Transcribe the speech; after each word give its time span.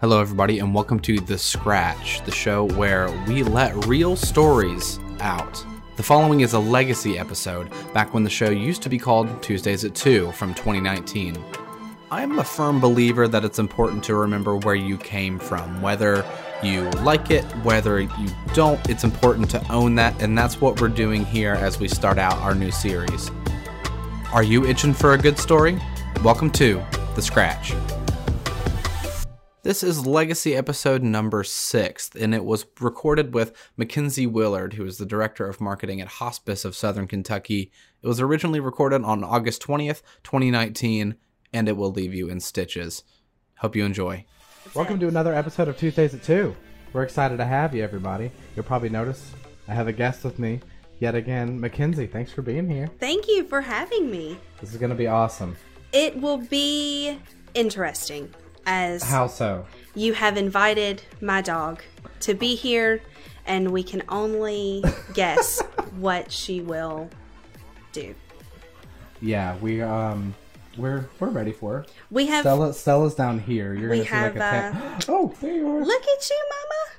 Hello, 0.00 0.20
everybody, 0.20 0.60
and 0.60 0.72
welcome 0.72 1.00
to 1.00 1.18
The 1.18 1.36
Scratch, 1.36 2.24
the 2.24 2.30
show 2.30 2.68
where 2.76 3.10
we 3.26 3.42
let 3.42 3.84
real 3.86 4.14
stories 4.14 5.00
out. 5.18 5.66
The 5.96 6.04
following 6.04 6.42
is 6.42 6.52
a 6.52 6.58
legacy 6.60 7.18
episode, 7.18 7.68
back 7.92 8.14
when 8.14 8.22
the 8.22 8.30
show 8.30 8.48
used 8.48 8.80
to 8.82 8.88
be 8.88 8.96
called 8.96 9.42
Tuesdays 9.42 9.84
at 9.84 9.96
2 9.96 10.30
from 10.30 10.54
2019. 10.54 11.36
I'm 12.12 12.38
a 12.38 12.44
firm 12.44 12.78
believer 12.78 13.26
that 13.26 13.44
it's 13.44 13.58
important 13.58 14.04
to 14.04 14.14
remember 14.14 14.56
where 14.58 14.76
you 14.76 14.96
came 14.98 15.36
from, 15.36 15.82
whether 15.82 16.24
you 16.62 16.88
like 17.02 17.32
it, 17.32 17.42
whether 17.64 17.98
you 17.98 18.28
don't, 18.54 18.88
it's 18.88 19.02
important 19.02 19.50
to 19.50 19.72
own 19.72 19.96
that, 19.96 20.22
and 20.22 20.38
that's 20.38 20.60
what 20.60 20.80
we're 20.80 20.86
doing 20.86 21.24
here 21.24 21.54
as 21.54 21.80
we 21.80 21.88
start 21.88 22.18
out 22.18 22.38
our 22.38 22.54
new 22.54 22.70
series. 22.70 23.32
Are 24.32 24.44
you 24.44 24.64
itching 24.64 24.94
for 24.94 25.14
a 25.14 25.18
good 25.18 25.40
story? 25.40 25.76
Welcome 26.22 26.52
to 26.52 26.80
The 27.16 27.22
Scratch. 27.22 27.74
This 29.68 29.82
is 29.82 30.06
Legacy 30.06 30.56
episode 30.56 31.02
number 31.02 31.44
six, 31.44 32.08
and 32.18 32.34
it 32.34 32.42
was 32.42 32.64
recorded 32.80 33.34
with 33.34 33.52
McKinze 33.78 34.26
Willard, 34.26 34.72
who 34.72 34.86
is 34.86 34.96
the 34.96 35.04
director 35.04 35.46
of 35.46 35.60
marketing 35.60 36.00
at 36.00 36.08
Hospice 36.08 36.64
of 36.64 36.74
Southern 36.74 37.06
Kentucky. 37.06 37.70
It 38.00 38.08
was 38.08 38.18
originally 38.18 38.60
recorded 38.60 39.04
on 39.04 39.22
August 39.22 39.62
20th, 39.62 40.00
2019, 40.24 41.16
and 41.52 41.68
it 41.68 41.76
will 41.76 41.92
leave 41.92 42.14
you 42.14 42.30
in 42.30 42.40
stitches. 42.40 43.04
Hope 43.58 43.76
you 43.76 43.84
enjoy. 43.84 44.24
Welcome 44.72 44.98
to 45.00 45.08
another 45.08 45.34
episode 45.34 45.68
of 45.68 45.76
Tuesdays 45.76 46.14
at 46.14 46.22
2. 46.22 46.56
We're 46.94 47.02
excited 47.02 47.36
to 47.36 47.44
have 47.44 47.74
you, 47.74 47.84
everybody. 47.84 48.30
You'll 48.56 48.64
probably 48.64 48.88
notice 48.88 49.32
I 49.68 49.74
have 49.74 49.86
a 49.86 49.92
guest 49.92 50.24
with 50.24 50.38
me 50.38 50.60
yet 50.98 51.14
again. 51.14 51.60
McKinze, 51.60 52.10
thanks 52.10 52.32
for 52.32 52.40
being 52.40 52.70
here. 52.70 52.88
Thank 53.00 53.28
you 53.28 53.44
for 53.44 53.60
having 53.60 54.10
me. 54.10 54.38
This 54.62 54.72
is 54.72 54.78
going 54.78 54.88
to 54.88 54.96
be 54.96 55.08
awesome. 55.08 55.58
It 55.92 56.18
will 56.18 56.38
be 56.38 57.18
interesting 57.52 58.32
as 58.68 59.02
How 59.02 59.26
so? 59.26 59.66
you 59.94 60.12
have 60.12 60.36
invited 60.36 61.02
my 61.22 61.40
dog 61.40 61.82
to 62.20 62.34
be 62.34 62.54
here, 62.54 63.00
and 63.46 63.70
we 63.72 63.82
can 63.82 64.02
only 64.10 64.84
guess 65.14 65.60
what 65.96 66.30
she 66.30 66.60
will 66.60 67.08
do. 67.92 68.14
Yeah, 69.20 69.56
we 69.56 69.80
um 69.82 70.34
we're 70.76 71.08
we're 71.18 71.30
ready 71.30 71.50
for 71.52 71.78
her. 71.78 71.86
We 72.10 72.26
have 72.26 72.42
Stella 72.42 72.74
Stella's 72.74 73.14
down 73.14 73.38
here. 73.40 73.74
You're 73.74 73.90
We 73.90 74.04
gonna 74.04 74.08
see 74.08 74.14
like 74.16 74.36
a 74.36 74.40
have, 74.42 74.74
uh. 74.76 75.00
Oh, 75.12 75.34
there 75.40 75.54
you 75.54 75.66
are. 75.66 75.80
look 75.84 76.02
at 76.02 76.30
you, 76.30 76.36
Mama. 76.50 76.94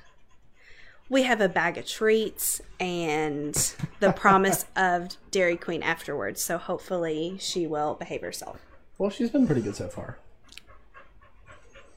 We 1.08 1.22
have 1.22 1.40
a 1.40 1.48
bag 1.48 1.78
of 1.78 1.86
treats 1.86 2.60
and 2.78 3.54
the 4.00 4.12
promise 4.16 4.64
of 4.76 5.08
Dairy 5.30 5.56
Queen 5.56 5.82
afterwards. 5.82 6.42
So 6.42 6.58
hopefully 6.58 7.36
she 7.40 7.66
will 7.66 7.94
behave 7.94 8.20
herself. 8.22 8.60
Well, 8.98 9.10
she's 9.10 9.30
been 9.30 9.46
pretty 9.46 9.62
good 9.62 9.76
so 9.76 9.88
far. 9.88 10.18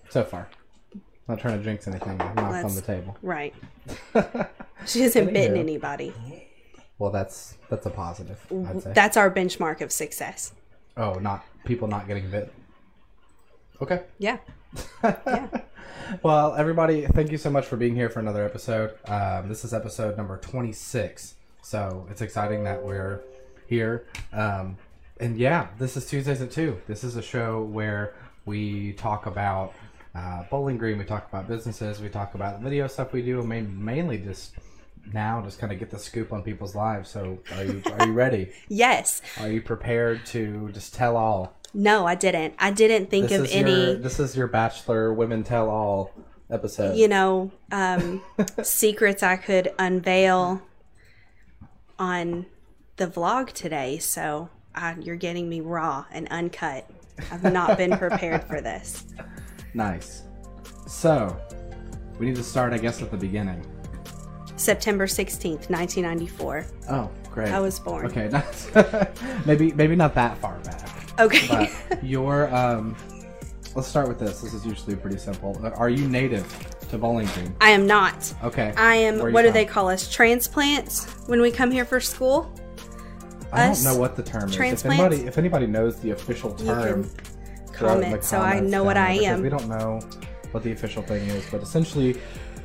So 0.10 0.24
far. 0.24 0.48
Not 1.28 1.40
trying 1.40 1.58
to 1.58 1.64
jinx 1.64 1.88
anything. 1.88 2.18
Knocked 2.18 2.66
on 2.66 2.76
the 2.76 2.82
table. 2.82 3.18
Right. 3.22 3.54
She 4.86 5.00
hasn't 5.00 5.32
bitten 5.32 5.56
anybody. 5.56 6.14
Well, 7.00 7.10
that's 7.10 7.56
that's 7.70 7.86
a 7.86 7.90
positive. 7.90 8.38
I'd 8.52 8.84
say. 8.84 8.92
That's 8.94 9.16
our 9.16 9.32
benchmark 9.32 9.80
of 9.80 9.94
success. 9.94 10.52
oh, 10.98 11.14
not 11.14 11.46
people 11.64 11.88
not 11.88 12.06
getting 12.06 12.30
bit. 12.30 12.54
Okay. 13.82 14.02
Yeah. 14.20 14.40
Well, 16.22 16.54
everybody, 16.56 17.06
thank 17.08 17.32
you 17.32 17.38
so 17.38 17.50
much 17.50 17.66
for 17.66 17.78
being 17.78 17.96
here 17.96 18.10
for 18.10 18.20
another 18.20 18.44
episode. 18.44 18.92
Um, 19.08 19.48
this 19.48 19.64
is 19.64 19.74
episode 19.74 20.18
number 20.18 20.38
26. 20.38 21.36
So 21.62 22.06
it's 22.12 22.22
exciting 22.22 22.66
that 22.66 22.84
we're 22.84 23.22
here. 23.68 24.06
Um, 24.34 24.78
and 25.20 25.38
yeah, 25.38 25.68
this 25.80 25.96
is 25.96 26.06
Tuesdays 26.06 26.42
at 26.42 26.52
2. 26.52 26.82
This 26.88 27.04
is 27.06 27.16
a 27.16 27.22
show 27.22 27.64
where 27.64 28.16
we 28.46 28.94
talk 28.94 29.26
about 29.28 29.74
uh, 30.16 30.44
Bowling 30.50 30.78
Green, 30.78 30.98
we 30.98 31.06
talk 31.06 31.28
about 31.28 31.48
businesses, 31.48 32.00
we 32.00 32.10
talk 32.10 32.36
about 32.36 32.62
video 32.62 32.88
stuff 32.88 33.14
we 33.14 33.22
do, 33.22 33.40
and 33.40 33.50
main, 33.50 33.84
mainly 33.84 34.18
just 34.18 34.56
now 35.12 35.42
just 35.42 35.60
kind 35.60 35.74
of 35.74 35.80
get 35.80 35.90
the 35.90 36.00
scoop 36.00 36.32
on 36.32 36.44
people's 36.44 36.76
lives. 36.76 37.10
So 37.10 37.40
are 37.56 37.64
you, 37.64 37.82
are 38.00 38.08
you 38.08 38.14
ready? 38.14 38.52
Yes. 38.68 39.22
Are 39.40 39.50
you 39.50 39.62
prepared 39.62 40.26
to 40.28 40.70
just 40.72 40.94
tell 40.94 41.18
all? 41.18 41.56
No, 41.74 42.06
I 42.06 42.16
didn't. 42.16 42.54
I 42.60 42.72
didn't 42.72 43.10
think 43.10 43.30
This 43.30 43.42
of 43.42 43.48
any, 43.52 43.72
your, 43.72 43.96
this 43.96 44.20
is 44.20 44.38
your 44.38 44.48
Bachelor 44.48 45.14
Women 45.14 45.44
Tell 45.44 45.70
All 45.70 46.12
episode. 46.50 46.96
you 46.96 47.08
know, 47.08 47.52
um, 47.72 48.22
secrets 48.64 49.24
I 49.24 49.38
could 49.38 49.74
unveil 49.80 50.62
on 51.98 52.46
the 52.98 53.08
vlog 53.08 53.52
today. 53.54 53.98
So 53.98 54.50
uh, 54.76 54.96
you're 55.02 55.16
getting 55.16 55.50
me 55.50 55.62
raw 55.62 56.06
and 56.12 56.28
uncut. 56.30 56.88
I've 57.32 57.44
not 57.44 57.78
been 57.78 57.98
prepared 57.98 58.44
for 58.44 58.62
this. 58.62 59.06
Nice. 59.74 60.24
So, 60.88 61.36
we 62.20 62.26
need 62.28 62.36
to 62.36 62.44
start, 62.44 62.74
I 62.74 62.78
guess, 62.78 63.02
at 63.02 63.12
the 63.12 63.18
beginning. 63.18 63.66
September 64.56 65.08
16th, 65.08 65.70
1994. 65.70 66.66
Oh, 66.90 67.10
great. 67.32 67.50
I 67.50 67.60
was 67.60 67.80
born. 67.80 68.06
Okay, 68.06 68.30
maybe 69.46 69.74
maybe 69.74 69.96
not 69.96 70.14
that 70.16 70.38
far 70.38 70.60
back, 70.60 71.20
Okay. 71.20 71.48
but 71.90 72.04
your 72.04 72.54
um. 72.56 72.96
Let's 73.76 73.88
start 73.88 74.08
with 74.08 74.20
this. 74.20 74.42
This 74.42 74.54
is 74.54 74.64
usually 74.64 74.96
pretty 74.96 75.18
simple. 75.18 75.60
Are 75.76 75.90
you 75.90 76.08
native 76.08 76.46
to 76.90 76.98
Bowling 77.00 77.26
Green? 77.34 77.56
I 77.60 77.72
am 77.72 77.88
not. 77.88 78.32
Okay. 78.44 78.72
I 78.78 78.94
am, 78.94 79.16
Where 79.16 79.26
are 79.26 79.30
you 79.30 79.34
what 79.34 79.42
do 79.42 79.52
they 79.52 79.66
call 79.66 79.90
us? 79.90 80.08
Transplants 80.08 81.06
when 81.28 81.42
we 81.42 81.50
come 81.50 81.72
here 81.72 81.84
for 81.84 82.00
school? 82.00 82.54
I 83.52 83.70
us 83.70 83.84
don't 83.84 83.94
know 83.96 84.00
what 84.00 84.16
the 84.16 84.22
term 84.22 84.44
is. 84.44 84.52
If 84.52 84.58
transplants? 84.58 85.00
anybody, 85.02 85.28
if 85.28 85.40
anybody 85.40 85.66
knows 85.66 86.00
the 86.02 86.12
official 86.12 86.54
term, 86.54 87.10
throw 87.74 88.00
it 88.00 88.22
the 88.22 88.22
so 88.26 88.40
I 88.40 88.60
know 88.60 88.84
what 88.84 88.98
I 88.98 89.14
am. 89.14 89.42
We 89.42 89.50
don't 89.50 89.68
know 89.68 90.00
what 90.52 90.64
the 90.64 90.72
official 90.72 91.02
thing 91.04 91.28
is, 91.30 91.46
but 91.52 91.62
essentially, 91.62 92.20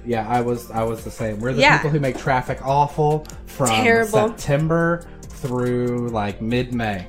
yeah, 0.05 0.29
I 0.29 0.41
was 0.41 0.71
I 0.71 0.83
was 0.85 1.05
the 1.05 1.11
same. 1.11 1.41
We're 1.41 1.53
the 1.55 1.61
Yeah. 1.63 1.79
people 1.79 1.91
who 1.91 2.01
make 2.01 2.19
traffic 2.19 2.59
awful 2.65 3.27
from 3.47 3.69
Terrible. 3.69 4.29
September 4.29 5.05
through 5.23 6.09
like 6.09 6.43
mid 6.43 6.75
May, 6.75 7.07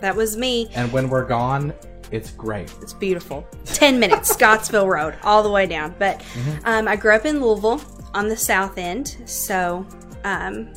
That 0.00 0.14
was 0.16 0.36
me. 0.36 0.68
and 0.74 0.90
when 0.92 1.08
we're 1.08 1.24
gone, 1.26 1.74
it's 2.12 2.30
great. 2.30 2.72
It's 2.80 2.92
beautiful. 2.92 3.46
10 3.66 3.98
minutes, 4.00 4.30
Scottsville 4.34 4.88
Road, 4.88 5.14
all 5.22 5.42
the 5.42 5.50
way 5.50 5.66
down. 5.66 5.94
But 5.98 6.22
um, 6.64 6.86
I 6.88 6.96
grew 6.96 7.14
up 7.14 7.26
in 7.26 7.40
Louisville 7.40 7.80
on 8.14 8.28
the 8.28 8.36
south 8.36 8.78
end. 8.78 9.16
So 9.26 9.84
um, 10.24 10.72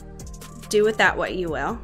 do 0.69 0.83
with 0.83 0.97
that 0.97 1.15
what 1.15 1.35
you 1.35 1.49
will. 1.49 1.79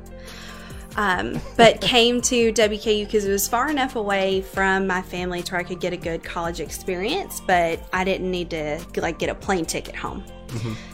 Um, 0.99 1.39
but 1.55 1.79
came 1.79 2.19
to 2.23 2.51
WKU 2.51 3.05
because 3.05 3.23
it 3.23 3.31
was 3.31 3.47
far 3.47 3.69
enough 3.69 3.95
away 3.95 4.41
from 4.41 4.85
my 4.85 5.01
family 5.01 5.41
to 5.43 5.53
where 5.53 5.61
I 5.61 5.63
could 5.63 5.79
get 5.79 5.93
a 5.93 5.97
good 5.97 6.25
college 6.25 6.59
experience, 6.59 7.39
but 7.39 7.79
I 7.93 8.03
didn't 8.03 8.29
need 8.29 8.49
to 8.49 8.81
like 8.97 9.17
get 9.17 9.29
a 9.29 9.35
plane 9.35 9.63
ticket 9.63 9.95
home. 9.95 10.25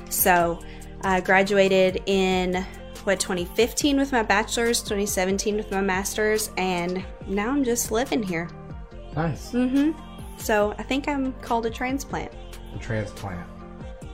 So 0.09 0.59
I 1.01 1.21
graduated 1.21 2.03
in 2.05 2.63
what 3.03 3.19
2015 3.19 3.97
with 3.97 4.11
my 4.11 4.21
bachelor's, 4.21 4.83
2017 4.83 5.55
with 5.57 5.71
my 5.71 5.81
master's, 5.81 6.51
and 6.55 7.03
now 7.25 7.49
I'm 7.49 7.63
just 7.63 7.91
living 7.91 8.21
here. 8.21 8.47
Nice. 9.15 9.53
Mm-hmm. 9.53 9.99
So 10.37 10.75
I 10.77 10.83
think 10.83 11.07
I'm 11.07 11.33
called 11.41 11.65
a 11.65 11.71
transplant. 11.71 12.31
A 12.75 12.77
transplant. 12.77 13.49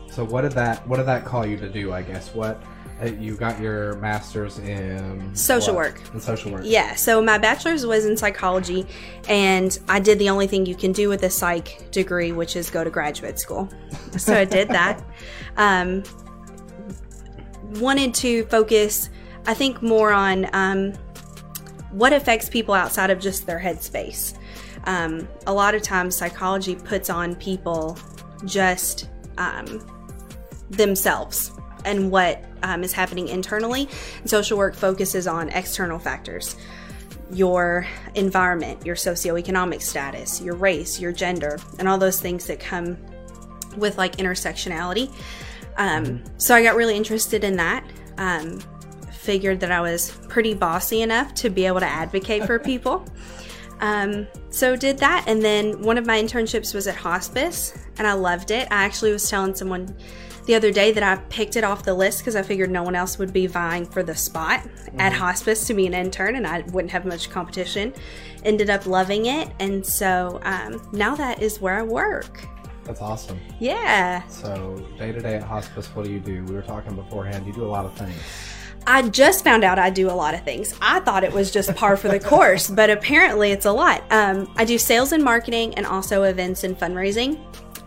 So 0.10 0.24
what 0.24 0.44
did 0.44 0.54
that 0.54 0.88
what 0.88 0.98
did 0.98 1.06
that 1.08 1.26
call 1.26 1.46
you 1.46 1.58
to 1.58 1.68
do? 1.68 1.92
I 1.92 2.02
guess 2.02 2.34
what 2.34 2.64
uh, 2.64 2.71
you 3.10 3.36
got 3.36 3.60
your 3.60 3.96
master's 3.96 4.60
in 4.60 5.36
Social 5.36 5.74
what? 5.74 5.88
work. 5.88 6.14
In 6.14 6.20
social 6.20 6.52
work. 6.52 6.62
Yeah, 6.64 6.96
so 6.96 7.22
my 7.22 7.38
bachelor's 7.38 7.86
was 7.86 8.06
in 8.06 8.16
psychology, 8.16 8.86
and 9.28 9.78
I 9.88 10.00
did 10.00 10.20
the 10.20 10.30
only 10.30 10.48
thing 10.48 10.66
you 10.66 10.76
can 10.76 10.92
do 10.92 11.10
with 11.10 11.24
a 11.24 11.30
psych 11.30 11.90
degree, 11.92 12.32
which 12.32 12.56
is 12.56 12.70
go 12.70 12.84
to 12.84 12.90
graduate 12.90 13.40
school. 13.40 13.70
So 14.18 14.36
I 14.36 14.46
did 14.46 14.70
that. 14.70 15.04
Um, 15.58 16.04
wanted 17.82 18.14
to 18.16 18.46
focus, 18.46 19.10
I 19.46 19.54
think, 19.54 19.82
more 19.82 20.14
on 20.14 20.48
um, 20.54 20.94
what 21.92 22.14
affects 22.14 22.48
people 22.48 22.74
outside 22.74 23.10
of 23.10 23.20
just 23.20 23.46
their 23.46 23.60
headspace. 23.60 24.38
Um, 24.86 25.28
a 25.46 25.54
lot 25.54 25.76
of 25.76 25.82
times, 25.82 26.16
psychology 26.16 26.76
puts 26.76 27.10
on 27.10 27.36
people 27.36 27.98
just 28.46 29.10
um, 29.38 29.86
themselves 30.70 31.52
and 31.86 32.12
what 32.12 32.44
um, 32.64 32.84
is 32.84 32.94
happening 32.94 33.28
internally. 33.28 33.88
And 34.20 34.30
social 34.30 34.58
work 34.58 34.76
focuses 34.76 35.28
on 35.28 35.50
external 35.50 36.00
factors 36.00 36.56
your 37.34 37.88
environment, 38.16 38.86
your 38.86 38.96
socioeconomic 38.96 39.82
status, 39.82 40.42
your 40.42 40.56
race, 40.56 41.00
your 41.00 41.14
gender, 41.14 41.58
and 41.80 41.88
all 41.88 41.98
those 41.98 42.20
things 42.20 42.46
that 42.48 42.60
come 42.60 42.98
with 43.78 43.98
like 43.98 44.18
intersectionality. 44.18 45.10
Um, 45.78 46.22
so 46.38 46.54
I 46.54 46.64
got 46.64 46.76
really 46.76 46.96
interested 46.96 47.44
in 47.44 47.56
that. 47.58 47.86
Um, 48.18 48.60
figured 49.12 49.60
that 49.60 49.72
I 49.72 49.82
was 49.82 50.12
pretty 50.30 50.56
bossy 50.56 51.04
enough 51.04 51.34
to 51.36 51.50
be 51.50 51.66
able 51.66 51.80
to 51.80 51.88
advocate 51.88 52.44
for 52.46 52.58
people. 52.72 53.06
Um, 53.80 54.28
so 54.50 54.76
did 54.76 54.98
that, 55.00 55.26
and 55.28 55.42
then 55.42 55.82
one 55.82 55.98
of 55.98 56.06
my 56.06 56.22
internships 56.22 56.74
was 56.74 56.88
at 56.88 56.96
hospice, 56.96 57.74
and 57.98 58.06
I 58.06 58.14
loved 58.14 58.52
it. 58.52 58.68
I 58.70 58.84
actually 58.84 59.12
was 59.12 59.28
telling 59.28 59.56
someone 59.56 59.96
the 60.46 60.56
other 60.56 60.72
day 60.72 60.92
that 60.92 61.04
I 61.04 61.18
picked 61.30 61.56
it 61.56 61.64
off 61.64 61.84
the 61.84 61.94
list 61.94 62.20
because 62.20 62.36
I 62.36 62.42
figured 62.42 62.72
no 62.72 62.84
one 62.84 62.96
else 62.96 63.18
would 63.18 63.34
be 63.34 63.48
vying 63.48 63.86
for 63.86 64.04
the 64.04 64.16
spot 64.16 64.68
at 64.98 65.14
hospice 65.14 65.68
to 65.68 65.74
be 65.74 65.88
an 65.88 65.94
intern, 65.94 66.36
and 66.36 66.48
I 66.48 66.62
wouldn't 66.72 66.92
have 66.92 67.06
much 67.06 67.30
competition. 67.30 67.94
Ended 68.44 68.70
up 68.70 68.86
loving 68.86 69.28
it, 69.28 69.50
and 69.60 69.86
so 69.86 70.40
um, 70.44 70.82
now 70.92 71.16
that 71.16 71.42
is 71.42 71.62
where 71.62 71.76
I 71.76 71.84
work. 71.84 72.48
That's 72.84 73.02
awesome. 73.02 73.40
Yeah. 73.60 74.28
So 74.28 74.84
day 74.98 75.12
to 75.12 75.20
day 75.22 75.36
at 75.36 75.44
hospice, 75.44 75.88
what 75.96 76.06
do 76.06 76.12
you 76.12 76.20
do? 76.20 76.44
We 76.46 76.56
were 76.56 76.62
talking 76.64 76.96
beforehand. 76.96 77.46
You 77.46 77.54
do 77.54 77.64
a 77.64 77.68
lot 77.68 77.86
of 77.86 77.94
things. 77.94 78.16
I 78.88 79.08
just 79.10 79.44
found 79.44 79.64
out 79.64 79.78
I 79.78 79.92
do 79.92 80.10
a 80.10 80.14
lot 80.14 80.34
of 80.34 80.44
things. 80.44 80.74
I 80.82 81.00
thought 81.02 81.24
it 81.24 81.32
was 81.32 81.52
just 81.52 81.76
par 81.76 81.96
for 81.98 82.08
the 82.08 82.20
course, 82.32 82.70
but 82.70 82.90
apparently 82.90 83.52
it's 83.52 83.66
a 83.66 83.72
lot. 83.72 84.04
Um, 84.12 84.52
I 84.56 84.66
do 84.66 84.78
sales 84.78 85.12
and 85.12 85.24
marketing 85.24 85.76
and 85.76 85.86
also 85.86 86.24
events 86.24 86.64
and 86.64 86.78
fundraising. 86.78 87.40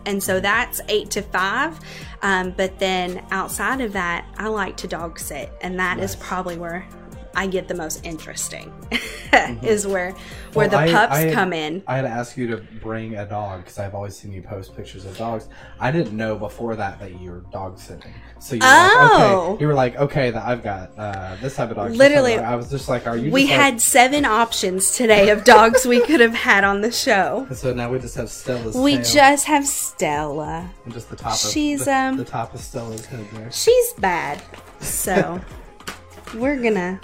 And 0.05 0.23
so 0.23 0.39
that's 0.39 0.79
eight 0.87 1.11
to 1.11 1.21
five. 1.21 1.79
Um, 2.21 2.51
but 2.55 2.79
then 2.79 3.23
outside 3.31 3.81
of 3.81 3.93
that, 3.93 4.25
I 4.37 4.47
like 4.47 4.77
to 4.77 4.87
dog 4.87 5.19
sit. 5.19 5.51
And 5.61 5.79
that 5.79 5.99
is 5.99 6.15
Nice. 6.15 6.27
probably 6.27 6.57
where 6.57 6.87
I 7.35 7.47
get 7.47 7.67
the 7.67 7.73
most 7.75 8.05
interesting, 8.05 8.73
is 9.63 9.85
where 9.87 9.95
where 10.05 10.11
Mm-hmm. 10.11 10.55
Well, 10.55 10.69
the 10.69 10.77
I- 10.77 10.91
pups 10.91 11.13
I 11.13 11.19
had- 11.21 11.33
come 11.33 11.51
in. 11.53 11.83
I 11.85 11.95
had 11.97 12.03
to 12.03 12.07
ask 12.07 12.37
you 12.37 12.47
to 12.47 12.57
bring 12.81 13.15
a 13.15 13.25
dog 13.25 13.59
because 13.63 13.77
I've 13.77 13.93
always 13.93 14.15
seen 14.15 14.31
you 14.31 14.41
post 14.41 14.75
pictures 14.75 15.03
of 15.05 15.17
dogs. 15.17 15.49
I 15.81 15.91
didn't 15.91 16.15
know 16.15 16.37
before 16.37 16.77
that 16.77 16.99
that 16.99 17.19
you 17.19 17.31
were 17.31 17.43
dog 17.51 17.77
sitting. 17.77 18.13
So 18.39 18.55
you 18.55 18.61
were 18.61 18.67
like, 18.67 18.91
Oh. 18.93 19.51
okay. 19.53 19.61
You 19.61 19.67
were 19.67 19.73
like, 19.73 19.95
okay, 19.97 20.31
that 20.31 20.45
I've 20.45 20.63
got 20.63 20.97
uh, 20.97 21.35
this 21.41 21.55
type 21.57 21.71
of 21.71 21.75
dog. 21.75 21.91
of 21.91 21.97
Literally. 21.97 22.37
I 22.37 22.55
was 22.55 22.69
just 22.69 22.87
like, 22.87 23.05
are 23.05 23.17
you? 23.17 23.31
We 23.31 23.41
just 23.41 23.51
like- 23.51 23.59
had 23.61 23.81
seven 23.81 24.23
options 24.23 24.95
today 24.95 25.29
of 25.29 25.43
dogs 25.43 25.85
we 25.85 25.99
could 26.05 26.21
have 26.21 26.33
had 26.35 26.63
on 26.63 26.79
the 26.81 26.91
show. 26.91 27.47
So 27.55 27.73
now 27.73 27.89
we 27.91 27.99
just 27.99 28.15
have 28.15 28.29
Stella's. 28.29 28.75
We 28.75 28.95
tail 28.95 29.03
just 29.03 29.45
have 29.45 29.65
Stella. 29.67 30.69
and 30.85 30.93
just 30.93 31.09
the 31.09 31.15
top. 31.17 31.33
Of, 31.33 31.39
she's, 31.39 31.83
the, 31.85 31.93
um, 31.95 32.17
the 32.17 32.23
top 32.23 32.53
of 32.53 32.59
Stella's 32.61 33.05
head 33.05 33.25
there. 33.33 33.51
She's 33.51 33.93
bad. 33.93 34.41
So 34.79 35.41
we're 36.35 36.61
gonna 36.61 36.99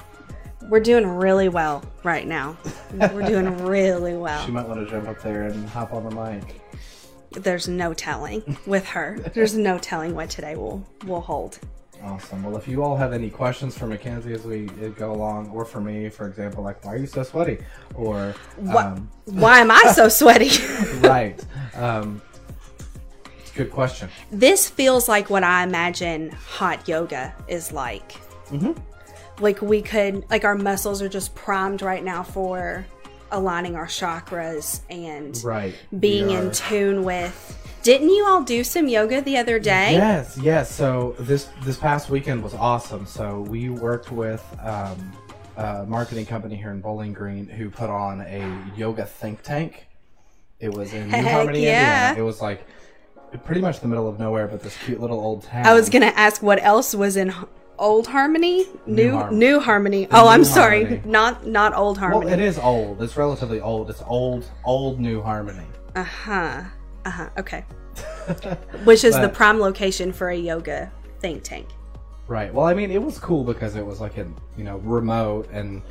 we're 0.71 0.79
doing 0.79 1.05
really 1.05 1.49
well 1.49 1.83
right 2.03 2.25
now. 2.25 2.57
We're 3.13 3.27
doing 3.27 3.57
really 3.65 4.15
well. 4.15 4.43
She 4.45 4.51
might 4.51 4.65
want 4.65 4.79
to 4.79 4.89
jump 4.89 5.07
up 5.09 5.21
there 5.21 5.43
and 5.43 5.67
hop 5.67 5.93
on 5.93 6.09
the 6.09 6.15
mic. 6.15 6.61
There's 7.31 7.67
no 7.67 7.93
telling 7.93 8.57
with 8.65 8.85
her. 8.87 9.19
There's 9.33 9.53
no 9.53 9.77
telling 9.77 10.15
what 10.15 10.29
today 10.29 10.55
will 10.55 10.81
will 11.05 11.19
hold. 11.19 11.59
Awesome. 12.01 12.43
Well, 12.43 12.55
if 12.55 12.69
you 12.69 12.83
all 12.83 12.95
have 12.95 13.11
any 13.11 13.29
questions 13.29 13.77
for 13.77 13.85
McKinze 13.85 14.33
as 14.33 14.45
we 14.45 14.69
uh, 14.83 14.89
go 14.89 15.11
along, 15.11 15.49
or 15.49 15.65
for 15.65 15.81
me, 15.81 16.07
for 16.09 16.25
example, 16.27 16.63
like 16.63 16.83
why 16.85 16.93
are 16.93 16.97
you 16.97 17.05
so 17.05 17.21
sweaty, 17.21 17.57
or 17.93 18.33
um, 18.69 19.11
Why 19.25 19.59
am 19.59 19.71
I 19.71 19.91
so 19.93 20.07
sweaty? 20.07 20.51
right, 21.07 21.39
um, 21.75 22.21
good 23.55 23.71
question. 23.71 24.09
this 24.31 24.69
feels 24.69 25.09
like 25.09 25.29
what 25.29 25.43
I 25.43 25.63
imagine 25.63 26.31
hot 26.31 26.87
yoga 26.87 27.35
is 27.49 27.73
like. 27.73 28.13
Mhm. 28.47 28.81
Like 29.41 29.61
we 29.61 29.81
could, 29.81 30.23
like 30.29 30.45
our 30.45 30.55
muscles 30.55 31.01
are 31.01 31.09
just 31.09 31.33
primed 31.35 31.81
right 31.81 32.03
now 32.03 32.23
for 32.23 32.85
aligning 33.31 33.75
our 33.75 33.87
chakras 33.87 34.81
and 34.89 35.41
Right. 35.43 35.73
being 35.99 36.29
in 36.29 36.51
tune 36.51 37.03
with. 37.03 37.57
Didn't 37.83 38.09
you 38.09 38.25
all 38.27 38.43
do 38.43 38.63
some 38.63 38.87
yoga 38.87 39.21
the 39.21 39.37
other 39.37 39.57
day? 39.57 39.93
Yes, 39.93 40.37
yes. 40.37 40.71
So 40.71 41.15
this 41.19 41.49
this 41.63 41.77
past 41.77 42.09
weekend 42.11 42.43
was 42.43 42.53
awesome. 42.53 43.07
So 43.07 43.41
we 43.41 43.69
worked 43.69 44.11
with 44.11 44.43
um, 44.63 45.11
a 45.57 45.85
marketing 45.87 46.27
company 46.27 46.55
here 46.55 46.69
in 46.69 46.81
Bowling 46.81 47.11
Green 47.13 47.47
who 47.47 47.71
put 47.71 47.89
on 47.89 48.21
a 48.21 48.63
yoga 48.77 49.05
think 49.05 49.41
tank. 49.41 49.87
It 50.59 50.71
was 50.71 50.93
in 50.93 51.09
New 51.09 51.23
Harmony, 51.23 51.63
yeah. 51.63 52.09
Indiana. 52.09 52.19
It 52.19 52.23
was 52.23 52.39
like 52.39 52.67
pretty 53.45 53.61
much 53.61 53.79
the 53.79 53.87
middle 53.87 54.07
of 54.07 54.19
nowhere, 54.19 54.47
but 54.47 54.61
this 54.61 54.77
cute 54.85 54.99
little 54.99 55.19
old 55.19 55.43
town. 55.43 55.65
I 55.65 55.73
was 55.73 55.89
gonna 55.89 56.13
ask 56.15 56.43
what 56.43 56.61
else 56.61 56.93
was 56.93 57.17
in 57.17 57.33
Old 57.81 58.05
Harmony, 58.07 58.67
New 58.85 59.11
Harmony. 59.11 59.37
New 59.37 59.59
Harmony. 59.59 60.07
oh, 60.11 60.27
I'm 60.27 60.43
sorry, 60.45 60.83
Harmony. 60.83 61.01
not 61.05 61.47
not 61.47 61.73
Old 61.73 61.97
harmony. 61.97 62.25
Well, 62.25 62.33
it 62.33 62.39
is 62.39 62.57
old. 62.59 63.01
It's 63.01 63.17
relatively 63.17 63.59
old. 63.59 63.89
It's 63.89 64.03
old, 64.07 64.45
old 64.63 64.99
New 64.99 65.21
Harmony. 65.21 65.65
Uh 65.95 66.03
huh. 66.03 66.61
Uh 67.05 67.09
huh. 67.09 67.29
Okay. 67.39 67.65
Which 68.85 69.03
is 69.03 69.19
the 69.19 69.27
prime 69.29 69.59
location 69.59 70.13
for 70.13 70.29
a 70.29 70.37
yoga 70.37 70.91
think 71.19 71.43
tank. 71.43 71.67
Right. 72.27 72.53
Well, 72.53 72.65
I 72.67 72.73
mean, 72.73 72.91
it 72.91 73.01
was 73.01 73.17
cool 73.19 73.43
because 73.43 73.75
it 73.75 73.85
was 73.85 73.99
like 73.99 74.17
a 74.17 74.27
you 74.55 74.63
know 74.63 74.77
remote 74.77 75.49
and 75.51 75.81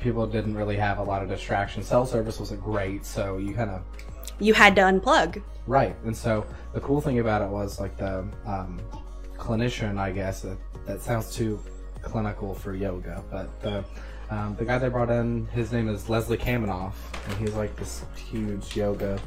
people 0.00 0.26
didn't 0.26 0.56
really 0.56 0.76
have 0.76 0.98
a 0.98 1.02
lot 1.02 1.22
of 1.22 1.28
distractions. 1.28 1.86
Cell 1.86 2.04
service 2.06 2.40
wasn't 2.40 2.60
great, 2.62 3.06
so 3.06 3.38
you 3.38 3.54
kind 3.54 3.70
of 3.70 3.82
You 4.40 4.52
had 4.52 4.74
to 4.76 4.82
unplug. 4.82 5.40
right. 5.68 5.94
And 6.04 6.14
so 6.16 6.44
the 6.74 6.80
cool 6.80 7.00
thing 7.00 7.20
about 7.20 7.40
it 7.40 7.48
was 7.48 7.78
like 7.78 7.96
the 7.96 8.26
um, 8.44 8.80
clinician, 9.36 9.98
I 9.98 10.10
guess 10.12 10.42
that, 10.42 10.58
that 10.86 11.00
sounds 11.00 11.34
too 11.34 11.60
clinical 12.02 12.54
for 12.54 12.74
yoga, 12.74 13.22
but 13.30 13.60
the 13.60 13.84
um, 14.28 14.56
the 14.56 14.64
guy 14.64 14.78
they 14.78 14.88
brought 14.88 15.10
in, 15.10 15.46
his 15.52 15.70
name 15.70 15.88
is 15.88 16.08
Leslie 16.08 16.36
Kaminoff, 16.36 16.94
and 17.28 17.34
he's 17.38 17.54
like 17.54 17.76
this 17.76 18.04
huge 18.16 18.76
yoga 18.76 19.20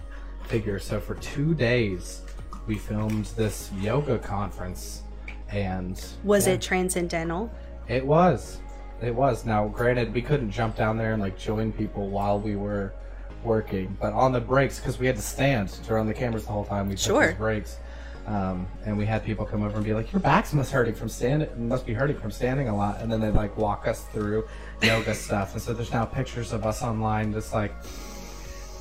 figure. 0.48 0.78
So 0.78 1.00
for 1.00 1.16
two 1.16 1.54
days, 1.54 2.22
we 2.68 2.76
filmed 2.76 3.26
this 3.38 3.72
yoga 3.80 4.20
conference, 4.20 5.04
and 5.52 6.04
Was 6.26 6.48
yeah. 6.48 6.54
it 6.54 6.62
transcendental? 6.62 7.50
It 7.88 8.06
was. 8.06 8.60
It 9.02 9.16
was. 9.16 9.46
Now, 9.46 9.70
granted, 9.70 10.14
we 10.14 10.22
couldn't 10.22 10.52
jump 10.52 10.76
down 10.76 10.98
there 10.98 11.14
and 11.14 11.22
like 11.22 11.38
join 11.38 11.72
people 11.72 12.10
while 12.10 12.38
we 12.38 12.58
were 12.58 12.94
working, 13.46 13.96
but 14.02 14.12
on 14.12 14.34
the 14.34 14.42
breaks, 14.42 14.80
because 14.80 15.00
we 15.00 15.08
had 15.08 15.16
to 15.16 15.22
stand 15.22 15.70
to 15.70 15.94
run 15.94 16.08
the 16.08 16.14
cameras 16.14 16.46
the 16.46 16.52
whole 16.52 16.66
time, 16.66 16.90
we 16.90 16.96
took 16.96 17.06
Sure. 17.06 17.28
these 17.28 17.38
breaks. 17.38 17.78
Um, 18.28 18.68
and 18.86 18.98
we 18.98 19.06
had 19.06 19.24
people 19.24 19.46
come 19.46 19.64
over 19.64 19.76
and 19.78 19.84
be 19.86 19.94
like, 19.94 20.12
"Your 20.14 20.20
back's 20.20 20.54
must 20.54 20.72
hurting 20.72 20.94
from 20.94 21.10
standing, 21.10 21.68
must 21.68 21.86
be 21.86 21.94
hurting 21.94 22.18
from 22.20 22.30
standing 22.32 22.68
a 22.68 22.76
lot." 22.76 23.02
And 23.02 23.12
then 23.12 23.22
they'd 23.22 23.32
like 23.34 23.58
walk 23.58 23.88
us 23.88 24.04
through 24.14 24.48
yoga 24.84 25.16
stuff. 25.26 25.54
And 25.54 25.62
so 25.62 25.74
there's 25.74 25.92
now 25.92 26.06
pictures 26.06 26.54
of 26.54 26.66
us 26.66 26.84
online, 26.84 27.34
just 27.34 27.54
like 27.54 27.74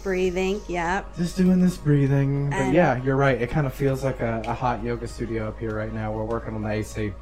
Breathing. 0.02 0.61
Yep. 0.69 1.17
just 1.17 1.37
doing 1.37 1.61
this 1.61 1.76
breathing. 1.76 2.50
But 2.50 2.56
And- 2.61 2.75
yeah, 2.75 3.02
you're 3.02 3.17
right. 3.17 3.40
It 3.40 3.50
kind 3.50 3.67
of 3.67 3.75
feels 3.75 4.05
like 4.05 4.20
a, 4.20 4.43
a 4.46 4.55
hot 4.55 4.82
yoga 4.82 5.08
studio 5.08 5.49
up 5.49 5.58
here 5.58 5.75
right 5.75 5.93
now. 5.93 6.12
We're 6.12 6.25
working 6.25 6.55
on 6.55 6.62
the 6.62 6.69
AC. 6.70 7.12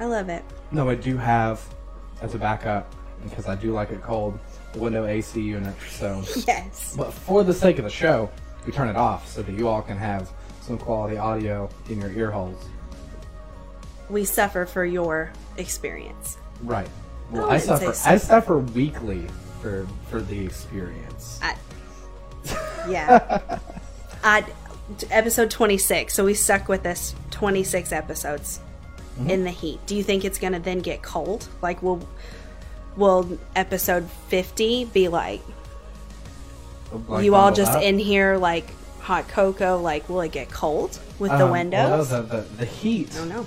I 0.00 0.06
love 0.06 0.28
it. 0.28 0.42
No, 0.72 0.88
I 0.90 0.96
do 0.96 1.16
have 1.16 1.62
as 2.20 2.34
a 2.34 2.38
backup 2.38 2.92
because 3.22 3.46
I 3.46 3.54
do 3.54 3.72
like 3.72 3.90
it 3.90 4.02
cold. 4.02 4.38
The 4.72 4.80
window 4.80 5.06
AC 5.06 5.40
unit. 5.40 5.74
So, 5.88 6.22
Yes. 6.48 6.94
but 6.96 7.12
for 7.12 7.44
the 7.44 7.54
sake 7.54 7.78
of 7.78 7.84
the 7.84 7.90
show, 7.90 8.28
we 8.66 8.72
turn 8.72 8.88
it 8.88 8.96
off 8.96 9.28
so 9.28 9.40
that 9.42 9.52
you 9.52 9.68
all 9.68 9.82
can 9.82 9.96
have 9.96 10.30
some 10.66 10.78
quality 10.78 11.16
audio 11.18 11.68
in 11.88 12.00
your 12.00 12.10
ear 12.12 12.30
holes. 12.30 12.62
We 14.08 14.24
suffer 14.24 14.66
for 14.66 14.84
your 14.84 15.32
experience. 15.56 16.36
Right. 16.62 16.88
Well, 17.30 17.50
I 17.50 17.54
I 17.54 17.58
suffer. 17.58 17.94
I 18.08 18.16
suffer 18.16 18.58
weekly 18.58 19.26
for 19.60 19.86
for 20.10 20.20
the 20.20 20.44
experience. 20.44 21.40
I, 21.42 21.56
yeah. 22.88 23.58
I 24.22 24.44
episode 25.10 25.50
26. 25.50 26.12
So 26.12 26.24
we 26.24 26.34
stuck 26.34 26.68
with 26.68 26.82
this 26.82 27.14
26 27.30 27.92
episodes 27.92 28.60
Mm-hmm. 29.18 29.30
in 29.30 29.44
the 29.44 29.50
heat. 29.50 29.78
Do 29.86 29.94
you 29.94 30.02
think 30.02 30.24
it's 30.24 30.40
going 30.40 30.54
to 30.54 30.58
then 30.58 30.80
get 30.80 31.00
cold? 31.00 31.48
Like 31.62 31.80
will 31.84 32.00
will 32.96 33.38
episode 33.54 34.10
50 34.26 34.86
be 34.86 35.06
like 35.06 35.40
Like, 37.06 37.24
you 37.24 37.36
all 37.36 37.52
just 37.52 37.70
up. 37.70 37.82
in 37.84 38.00
here 38.00 38.36
like 38.36 38.66
hot 39.04 39.28
cocoa 39.28 39.76
like 39.78 40.08
will 40.08 40.22
it 40.22 40.32
get 40.32 40.50
cold 40.50 40.98
with 41.18 41.30
the 41.30 41.34
Um, 41.36 41.42
well, 41.42 41.52
windows? 41.52 42.10
no, 42.10 42.22
the, 42.22 42.36
the, 42.36 42.40
the 42.56 42.64
heat 42.64 43.10
I 43.14 43.18
don't 43.18 43.28
know. 43.28 43.46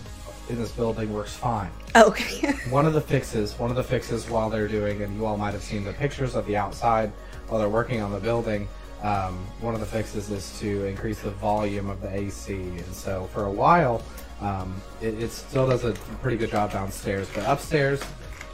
in 0.50 0.58
this 0.60 0.72
building 0.72 1.12
works 1.12 1.34
fine. 1.36 1.72
Okay. 1.96 2.52
One 2.70 2.86
of 2.86 2.94
the 2.94 3.02
fixes, 3.02 3.58
one 3.58 3.72
of 3.72 3.76
the 3.76 3.84
fixes 3.84 4.30
while 4.30 4.52
they're 4.52 4.68
doing, 4.68 5.02
and 5.02 5.16
you 5.18 5.26
all 5.26 5.36
might 5.36 5.54
have 5.54 5.64
seen 5.64 5.84
the 5.84 5.94
pictures 5.94 6.36
of 6.36 6.46
the 6.46 6.56
outside 6.56 7.12
while 7.48 7.60
they're 7.60 7.70
working 7.70 8.02
on 8.02 8.12
the 8.12 8.20
building. 8.20 8.68
Um, 9.02 9.36
one 9.62 9.74
of 9.74 9.80
the 9.80 9.86
fixes 9.88 10.30
is 10.30 10.60
to 10.60 10.86
increase 10.86 11.20
the 11.22 11.32
volume 11.32 11.90
of 11.90 12.02
the 12.02 12.10
AC, 12.16 12.54
and 12.54 12.94
so 12.94 13.28
for 13.34 13.46
a 13.46 13.52
while, 13.52 14.04
um, 14.42 14.80
it, 15.02 15.16
it 15.24 15.32
still 15.32 15.68
does 15.68 15.86
a 15.86 15.94
pretty 16.22 16.38
good 16.38 16.52
job 16.52 16.72
downstairs, 16.72 17.28
but 17.34 17.46
upstairs, 17.48 18.00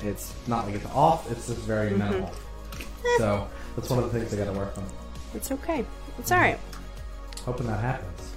it's 0.02 0.34
not 0.48 0.66
like 0.66 0.76
it's 0.76 0.86
off; 0.88 1.30
it's 1.32 1.48
just 1.48 1.60
very 1.62 1.90
minimal. 1.92 2.32
So 3.18 3.48
that's 3.76 3.90
one 3.90 4.00
of 4.00 4.06
the 4.12 4.18
things 4.18 4.32
they 4.32 4.38
got 4.38 4.52
to 4.52 4.58
work 4.58 4.78
on. 4.78 4.86
it's 5.36 5.52
okay. 5.52 5.84
It's 6.20 6.32
all 6.32 6.40
right. 6.40 6.60
Hoping 7.46 7.68
that 7.68 7.80
happens. 7.80 8.34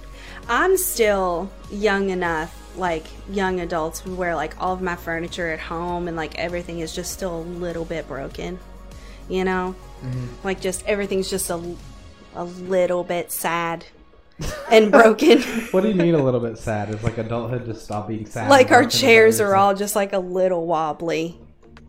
I'm 0.49 0.77
still 0.77 1.49
young 1.71 2.09
enough, 2.09 2.55
like 2.77 3.05
young 3.29 3.59
adults, 3.59 4.05
where 4.05 4.35
like 4.35 4.61
all 4.61 4.73
of 4.73 4.81
my 4.81 4.95
furniture 4.95 5.49
at 5.49 5.59
home 5.59 6.07
and 6.07 6.15
like 6.15 6.37
everything 6.37 6.79
is 6.79 6.93
just 6.93 7.11
still 7.11 7.37
a 7.37 7.41
little 7.41 7.85
bit 7.85 8.07
broken. 8.07 8.59
You 9.29 9.43
know, 9.43 9.75
mm-hmm. 10.01 10.27
like 10.43 10.61
just 10.61 10.85
everything's 10.85 11.29
just 11.29 11.49
a, 11.49 11.75
a 12.35 12.45
little 12.45 13.03
bit 13.03 13.31
sad 13.31 13.85
and 14.71 14.91
broken. 14.91 15.41
What 15.71 15.81
do 15.81 15.89
you 15.89 15.95
mean 15.95 16.15
a 16.15 16.23
little 16.23 16.39
bit 16.39 16.57
sad? 16.57 16.89
Is 16.89 17.03
like 17.03 17.17
adulthood 17.17 17.65
just 17.65 17.83
stop 17.83 18.07
being 18.07 18.25
sad? 18.25 18.49
like 18.49 18.71
our 18.71 18.83
broken? 18.83 18.87
Is 18.87 18.93
that 18.93 18.99
chairs 19.01 19.39
you're 19.39 19.55
all 19.55 19.75
just 19.75 19.95
like 19.95 20.13
a 20.13 20.19
little 20.19 20.65
wobbly. 20.65 21.37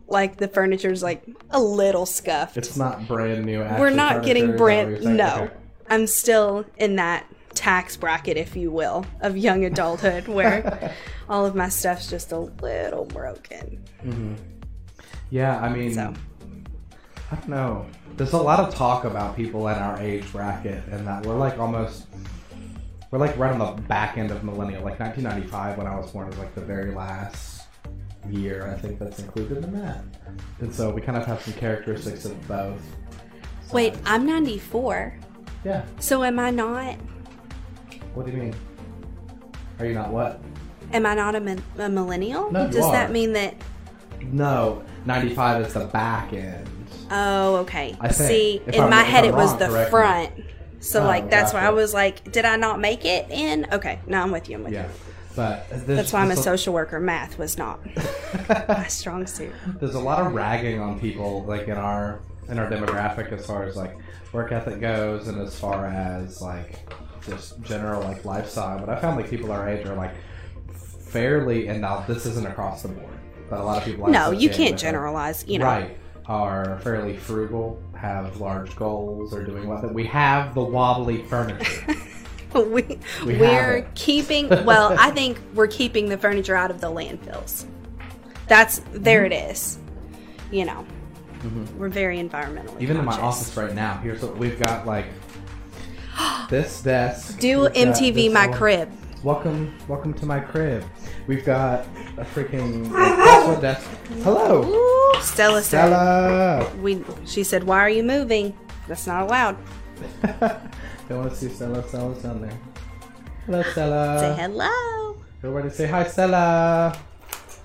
Like 0.08 0.38
the 0.38 0.48
furniture's 0.48 1.02
like 1.02 1.22
a 1.50 1.60
little 1.60 2.06
scuffed. 2.06 2.56
It's 2.56 2.76
not 2.76 3.06
brand 3.06 3.44
new. 3.44 3.60
We're 3.60 3.90
not 3.90 4.24
getting 4.24 4.44
is 4.44 4.48
that 4.48 4.52
what 4.52 4.58
brand. 4.58 5.16
No, 5.16 5.34
Okay. 5.44 5.54
I'm 5.88 6.06
still 6.06 6.64
in 6.76 6.96
that 6.96 7.26
tax 7.54 7.96
bracket, 7.96 8.36
if 8.36 8.56
you 8.56 8.70
will, 8.70 9.04
of 9.20 9.36
young 9.36 9.64
adulthood, 9.64 10.28
where 10.28 10.94
all 11.28 11.46
of 11.46 11.54
my 11.54 11.68
stuff's 11.68 12.08
just 12.08 12.32
a 12.32 12.38
little 12.38 13.04
broken. 13.04 13.82
Mm-hmm. 14.04 14.34
Yeah, 15.30 15.60
I 15.60 15.68
mean, 15.68 15.94
So. 15.94 16.14
I 17.30 17.34
don't 17.34 17.48
know. 17.48 17.86
There's 18.16 18.32
a 18.32 18.38
lot 18.38 18.58
of 18.58 18.74
talk 18.74 19.04
about 19.04 19.36
people 19.36 19.68
in 19.68 19.74
our 19.76 20.00
age 20.00 20.30
bracket, 20.32 20.82
and 20.90 21.06
that 21.06 21.26
we're 21.26 21.36
like 21.36 21.58
almost 21.58 22.06
we're 23.10 23.18
like 23.18 23.36
right 23.36 23.52
on 23.52 23.58
the 23.58 23.82
back 23.82 24.16
end 24.18 24.30
of 24.30 24.44
millennial. 24.44 24.82
Like 24.82 24.98
1995 24.98 25.78
when 25.78 25.86
I 25.86 25.96
was 25.96 26.10
born 26.10 26.28
is 26.28 26.38
like 26.38 26.54
the 26.54 26.60
very 26.60 26.94
last 26.94 27.58
year 28.30 28.70
I 28.74 28.78
think 28.78 28.98
that's 28.98 29.18
included 29.18 29.64
in 29.64 29.72
that. 29.80 30.02
And 30.60 30.74
so 30.74 30.90
we 30.90 31.00
kind 31.00 31.16
of 31.16 31.24
have 31.26 31.42
some 31.42 31.54
characteristics 31.54 32.24
of 32.24 32.48
both. 32.48 32.80
Wait, 33.72 33.94
I'm 34.04 34.26
94. 34.26 35.14
Yeah. 35.64 35.84
So 35.98 36.22
am 36.24 36.38
I 36.38 36.50
not? 36.50 36.94
What 38.14 38.26
do 38.26 38.32
you 38.32 38.38
mean? 38.38 38.54
Are 39.78 39.86
you 39.86 39.94
not 39.94 40.10
what? 40.10 40.40
Am 40.92 41.04
I 41.06 41.14
not 41.14 41.34
a, 41.34 41.40
mi- 41.40 41.56
a 41.78 41.88
millennial? 41.88 42.50
No, 42.50 42.66
you 42.66 42.72
Does 42.72 42.90
that 42.90 43.10
mean 43.10 43.32
that? 43.34 43.54
No, 44.22 44.82
95 45.04 45.66
is 45.66 45.74
the 45.74 45.84
back 45.86 46.32
end. 46.32 46.66
Oh, 47.10 47.56
okay. 47.56 47.96
I 48.00 48.08
think. 48.08 48.28
See, 48.28 48.62
If 48.66 48.74
in 48.74 48.80
I'm- 48.82 48.90
my 48.90 49.02
if 49.02 49.06
head 49.08 49.24
I'm 49.24 49.30
it 49.30 49.34
was 49.36 49.50
wrong, 49.50 49.58
the 49.58 49.66
correct 49.68 49.86
me. 49.86 49.90
front. 49.90 50.30
So 50.80 51.02
Oh, 51.02 51.06
like 51.06 51.28
that's 51.30 51.52
why 51.52 51.60
I 51.60 51.64
gotcha. 51.64 51.76
was 51.76 51.92
like, 51.94 52.30
did 52.32 52.44
I 52.44 52.56
not 52.56 52.80
make 52.80 53.04
it 53.04 53.30
in? 53.30 53.66
Okay, 53.72 53.98
no, 54.06 54.22
I'm 54.22 54.30
with 54.30 54.48
you. 54.48 54.56
I'm 54.56 54.64
with 54.64 54.72
Yeah. 54.72 54.84
you. 54.84 54.90
But 55.36 55.68
there's, 55.70 55.84
That's 55.86 56.12
why 56.12 56.20
I'm 56.20 56.26
a 56.30 56.34
there's 56.34 56.42
social 56.44 56.74
worker. 56.74 56.98
Math 56.98 57.38
was 57.38 57.58
not 57.58 57.78
my 58.68 58.86
strong 58.88 59.26
suit. 59.26 59.52
there's 59.80 59.94
a 59.94 60.00
lot 60.00 60.24
of 60.26 60.34
ragging 60.34 60.80
on 60.80 60.98
people 60.98 61.44
like 61.44 61.68
in 61.68 61.76
our 61.76 62.18
in 62.48 62.58
our 62.58 62.70
demographic 62.70 63.32
as 63.32 63.46
far 63.46 63.64
as 63.64 63.76
like 63.76 63.96
work 64.32 64.52
ethic 64.52 64.80
goes 64.80 65.28
and 65.28 65.40
as 65.40 65.58
far 65.58 65.86
as 65.86 66.40
like 66.40 66.92
just 67.26 67.60
general 67.62 68.02
like 68.02 68.24
lifestyle 68.24 68.78
but 68.78 68.88
i 68.88 68.96
found 68.98 69.16
like 69.16 69.28
people 69.28 69.52
our 69.52 69.68
age 69.68 69.86
are 69.86 69.94
like 69.94 70.14
fairly 70.72 71.68
and 71.68 71.80
now 71.80 72.00
this 72.06 72.26
isn't 72.26 72.46
across 72.46 72.82
the 72.82 72.88
board 72.88 73.18
but 73.48 73.60
a 73.60 73.62
lot 73.62 73.78
of 73.78 73.84
people 73.84 74.06
No, 74.08 74.30
you 74.30 74.50
can't 74.50 74.78
generalize. 74.78 75.46
You 75.46 75.58
know, 75.58 75.64
right 75.64 75.96
are 76.26 76.78
fairly 76.80 77.16
frugal 77.16 77.82
have 77.96 78.38
large 78.38 78.76
goals 78.76 79.32
are 79.32 79.42
doing 79.42 79.66
well 79.66 79.80
we 79.94 80.04
have 80.04 80.54
the 80.54 80.62
wobbly 80.62 81.22
furniture 81.22 81.86
we, 82.54 82.98
we 83.24 83.38
we're 83.38 83.86
keeping. 83.94 84.48
Well, 84.48 84.96
I 84.98 85.10
think 85.14 85.38
we're 85.54 85.66
keeping 85.66 86.08
the 86.08 86.18
furniture 86.18 86.56
out 86.56 86.70
of 86.70 86.80
the 86.80 86.88
landfills. 86.88 87.66
That's 88.46 88.80
there. 88.92 89.24
Mm-hmm. 89.24 89.32
It 89.32 89.50
is. 89.50 89.78
You 90.50 90.64
know, 90.64 90.86
we're 91.76 91.88
very 91.88 92.18
environmentally. 92.18 92.66
Mm-hmm. 92.68 92.82
even 92.82 92.96
in 92.96 93.04
my 93.04 93.18
office 93.20 93.56
right 93.56 93.74
now 93.74 93.98
here's 94.02 94.22
what 94.22 94.36
we've 94.36 94.58
got 94.58 94.86
like 94.86 95.06
this 96.50 96.82
desk 96.82 97.38
Do 97.38 97.68
MTV 97.68 98.32
my 98.32 98.46
whole- 98.46 98.54
crib. 98.54 98.90
Welcome, 99.24 99.76
welcome 99.88 100.14
to 100.14 100.26
my 100.26 100.38
crib. 100.38 100.84
We've 101.26 101.44
got 101.44 101.84
a 102.18 102.24
freaking 102.24 102.88
what 102.88 103.60
desk. 103.60 103.84
Hello, 104.22 104.62
Ooh, 104.64 105.20
Stella 105.20 105.60
said. 105.60 105.88
Stella. 105.88 106.72
We. 106.76 107.02
She 107.26 107.42
said, 107.42 107.64
"Why 107.64 107.80
are 107.80 107.90
you 107.90 108.04
moving? 108.04 108.56
That's 108.86 109.08
not 109.08 109.24
allowed." 109.24 109.56
Don't 111.08 111.18
want 111.18 111.30
to 111.30 111.36
see 111.36 111.48
Stella. 111.48 111.82
Stella's 111.88 112.22
down 112.22 112.42
there. 112.42 112.56
Hello, 113.46 113.62
Stella. 113.64 114.20
Say 114.20 114.40
hello. 114.42 115.16
Everybody 115.42 115.70
say 115.74 115.86
hi, 115.88 116.04
Stella. 116.06 116.96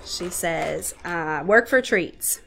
She 0.05 0.29
says, 0.29 0.95
uh, 1.05 1.43
"Work 1.45 1.67
for 1.67 1.83
treats." 1.83 2.41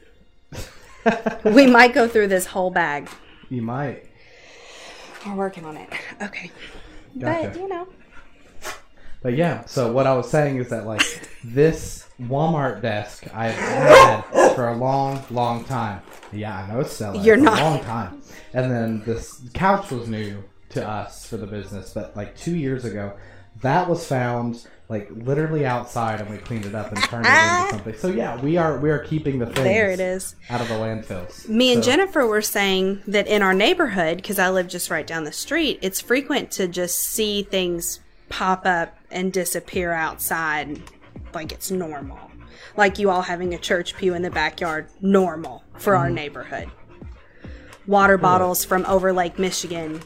We 1.45 1.67
might 1.67 1.93
go 1.93 2.07
through 2.07 2.27
this 2.27 2.45
whole 2.45 2.69
bag. 2.71 3.09
You 3.49 3.61
might. 3.61 4.03
We're 5.25 5.35
working 5.35 5.65
on 5.65 5.77
it. 5.77 5.89
Okay. 6.21 6.51
Gotcha. 7.17 7.49
But 7.49 7.59
you 7.59 7.67
know, 7.67 7.87
But 9.21 9.35
yeah, 9.35 9.65
so 9.65 9.91
what 9.91 10.05
I 10.07 10.13
was 10.15 10.29
saying 10.29 10.57
is 10.57 10.69
that 10.69 10.85
like 10.85 11.01
this 11.43 12.07
Walmart 12.21 12.81
desk 12.81 13.25
I've 13.33 13.53
had 13.55 14.21
for 14.55 14.69
a 14.69 14.75
long, 14.75 15.23
long 15.29 15.63
time. 15.65 16.01
Yeah, 16.31 16.57
I 16.63 16.67
know 16.71 16.79
it's 16.81 16.93
Stella. 16.93 17.21
You're 17.21 17.35
It's 17.35 17.43
not- 17.43 17.59
a 17.59 17.63
long 17.63 17.79
time. 17.83 18.21
And 18.53 18.71
then 18.71 19.03
this 19.05 19.41
couch 19.53 19.91
was 19.91 20.07
new 20.07 20.43
to 20.69 20.87
us 20.87 21.25
for 21.25 21.37
the 21.37 21.47
business, 21.47 21.91
but 21.93 22.15
like 22.15 22.35
two 22.37 22.55
years 22.55 22.85
ago, 22.85 23.13
that 23.61 23.89
was 23.89 24.05
found 24.07 24.65
like 24.89 25.09
literally 25.11 25.65
outside, 25.65 26.21
and 26.21 26.29
we 26.29 26.37
cleaned 26.37 26.65
it 26.65 26.73
up 26.73 26.91
and 26.93 26.97
turned 27.03 27.25
it 27.25 27.29
into 27.29 27.69
something. 27.71 27.95
So 27.97 28.07
yeah, 28.07 28.39
we 28.41 28.55
are 28.57 28.77
we 28.79 28.89
are 28.89 28.99
keeping 28.99 29.39
the 29.39 29.45
things 29.47 29.57
there 29.57 29.89
it 29.91 29.99
is. 29.99 30.35
out 30.49 30.61
of 30.61 30.67
the 30.69 30.75
landfills. 30.75 31.47
Me 31.49 31.73
and 31.73 31.83
So- 31.83 31.91
Jennifer 31.91 32.25
were 32.25 32.41
saying 32.41 33.01
that 33.07 33.27
in 33.27 33.41
our 33.41 33.53
neighborhood, 33.53 34.17
because 34.17 34.39
I 34.39 34.49
live 34.49 34.67
just 34.67 34.89
right 34.89 35.05
down 35.05 35.23
the 35.25 35.31
street, 35.33 35.79
it's 35.81 35.99
frequent 35.99 36.51
to 36.51 36.67
just 36.67 36.99
see 36.99 37.43
things 37.43 37.99
pop 38.29 38.65
up 38.65 38.97
and 39.11 39.31
disappear 39.33 39.91
outside 39.91 40.81
like 41.33 41.51
it's 41.51 41.69
normal. 41.71 42.19
Like 42.77 42.99
you 42.99 43.09
all 43.09 43.21
having 43.23 43.53
a 43.53 43.57
church 43.57 43.95
pew 43.97 44.13
in 44.13 44.21
the 44.21 44.29
backyard, 44.31 44.87
normal 45.01 45.63
for 45.77 45.93
Mm-hmm. 45.93 46.01
our 46.03 46.09
neighborhood. 46.09 46.69
Water 47.87 48.17
bottles 48.17 48.65
from 48.65 48.85
over 48.85 49.13
Lake 49.13 49.39
Michigan, 49.39 50.01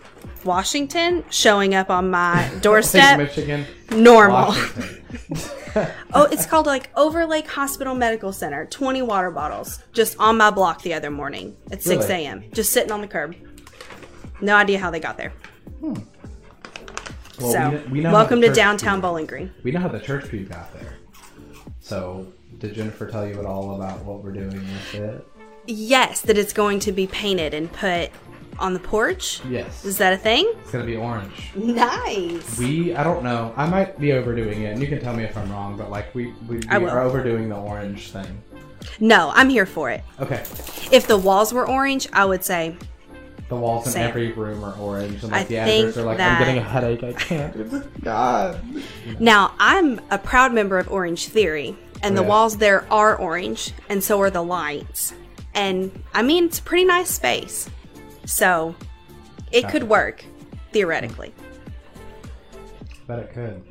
Washington, 0.45 1.23
showing 1.31 1.73
up 1.73 1.89
on 1.89 2.11
my 2.11 2.50
doorstep, 2.61 3.17
Michigan, 3.17 3.65
normal. 3.91 4.53
Oh, 6.13 6.27
it's 6.29 6.45
called 6.47 6.65
like 6.65 6.89
Overlake 6.97 7.47
Hospital 7.47 7.95
Medical 7.95 8.33
Center. 8.33 8.65
20 8.65 9.03
water 9.03 9.31
bottles 9.31 9.79
just 9.93 10.17
on 10.19 10.38
my 10.38 10.50
block 10.51 10.81
the 10.81 10.93
other 10.93 11.09
morning 11.09 11.55
at 11.71 11.81
6 11.81 12.09
Really? 12.09 12.25
a.m. 12.25 12.43
Just 12.51 12.73
sitting 12.73 12.91
on 12.91 13.00
the 13.00 13.07
curb. 13.07 13.35
No 14.41 14.57
idea 14.57 14.79
how 14.79 14.91
they 14.91 15.00
got 15.00 15.15
there. 15.15 15.31
Hmm. 15.79 15.93
Well, 17.39 17.51
so, 17.53 17.69
we 17.85 17.91
we 17.91 18.00
know 18.01 18.11
welcome 18.11 18.41
to 18.41 18.51
downtown 18.51 18.97
pew- 18.97 19.01
Bowling 19.03 19.25
Green. 19.27 19.53
We 19.63 19.71
know 19.71 19.79
how 19.79 19.88
the 19.88 20.01
church 20.01 20.27
pew 20.27 20.43
got 20.43 20.73
there. 20.73 20.97
So, 21.79 22.33
did 22.57 22.73
Jennifer 22.73 23.07
tell 23.09 23.25
you 23.25 23.39
at 23.39 23.45
all 23.45 23.75
about 23.75 24.03
what 24.03 24.21
we're 24.21 24.33
doing 24.33 24.50
with 24.51 24.93
it? 24.95 25.25
Yes, 25.68 26.22
that 26.22 26.38
it's 26.38 26.53
going 26.53 26.80
to 26.82 26.91
be 26.91 27.08
painted 27.08 27.53
and 27.53 27.72
put 27.72 28.10
on 28.60 28.74
the 28.74 28.80
porch. 28.80 29.41
Yes. 29.50 29.86
Is 29.86 29.98
that 29.98 30.13
a 30.13 30.18
thing? 30.18 30.51
It's 30.62 30.72
gonna 30.72 30.86
be 30.86 30.96
orange. 30.96 31.51
Nice. 31.56 32.58
We, 32.60 32.94
I 32.96 33.03
don't 33.03 33.24
know. 33.24 33.53
I 33.58 33.68
might 33.68 34.00
be 34.00 34.12
overdoing 34.13 34.62
it, 34.63 34.74
and 34.74 34.82
you 34.82 34.88
can 34.88 35.00
tell 35.00 35.15
me 35.15 35.24
if 35.24 35.36
I'm 35.38 35.51
wrong. 35.51 35.77
But 35.77 35.89
like, 35.89 36.13
we 36.13 36.34
we, 36.48 36.58
we 36.58 36.68
are 36.70 37.01
overdoing 37.01 37.50
the 37.50 37.56
orange 37.58 38.12
thing. 38.12 38.41
No, 39.00 39.32
I'm 39.34 39.50
here 39.50 39.65
for 39.65 39.89
it. 39.89 40.03
Okay, 40.20 40.44
If 40.91 41.08
the 41.08 41.18
walls 41.18 41.53
were 41.53 41.68
orange, 41.68 42.08
I 42.13 42.25
would 42.25 42.44
say 42.44 42.75
the 43.50 43.56
walls 43.56 43.86
in 43.88 43.94
Same. 43.94 44.08
every 44.10 44.32
room 44.32 44.63
are 44.63 44.75
orange, 44.77 45.24
and 45.24 45.32
like 45.32 45.41
I 45.41 45.44
the 45.46 45.58
editors 45.58 45.94
think 45.96 46.06
are 46.06 46.08
like, 46.08 46.18
that- 46.18 46.32
"I'm 46.34 46.46
getting 46.46 46.58
a 46.58 46.63
headache. 46.68 47.03
I 47.03 47.13
can't." 47.13 47.56
It's- 47.60 47.84
God. 48.03 48.60
Now, 49.20 49.53
I'm 49.60 50.01
a 50.10 50.18
proud 50.18 50.53
member 50.53 50.77
of 50.80 50.88
Orangetheory, 50.88 51.75
and 52.01 52.15
the 52.18 52.22
oh, 52.22 52.24
Yeah. 52.24 52.30
walls 52.30 52.58
there 52.58 52.86
are 52.91 53.15
orange, 53.15 53.74
and 53.89 54.03
so 54.03 54.20
are 54.22 54.30
the 54.30 54.44
lights. 54.44 55.13
And 55.53 55.91
I 56.13 56.22
mean, 56.22 56.46
it's 56.46 56.60
a 56.60 56.63
pretty 56.63 56.86
nice 56.86 57.10
space. 57.10 57.70
So 58.25 58.75
it 59.51 59.67
could 59.67 59.84
work, 59.84 60.24
theoretically. 60.72 61.34
Bet 63.08 63.20
it 63.20 63.34
could. 63.34 63.63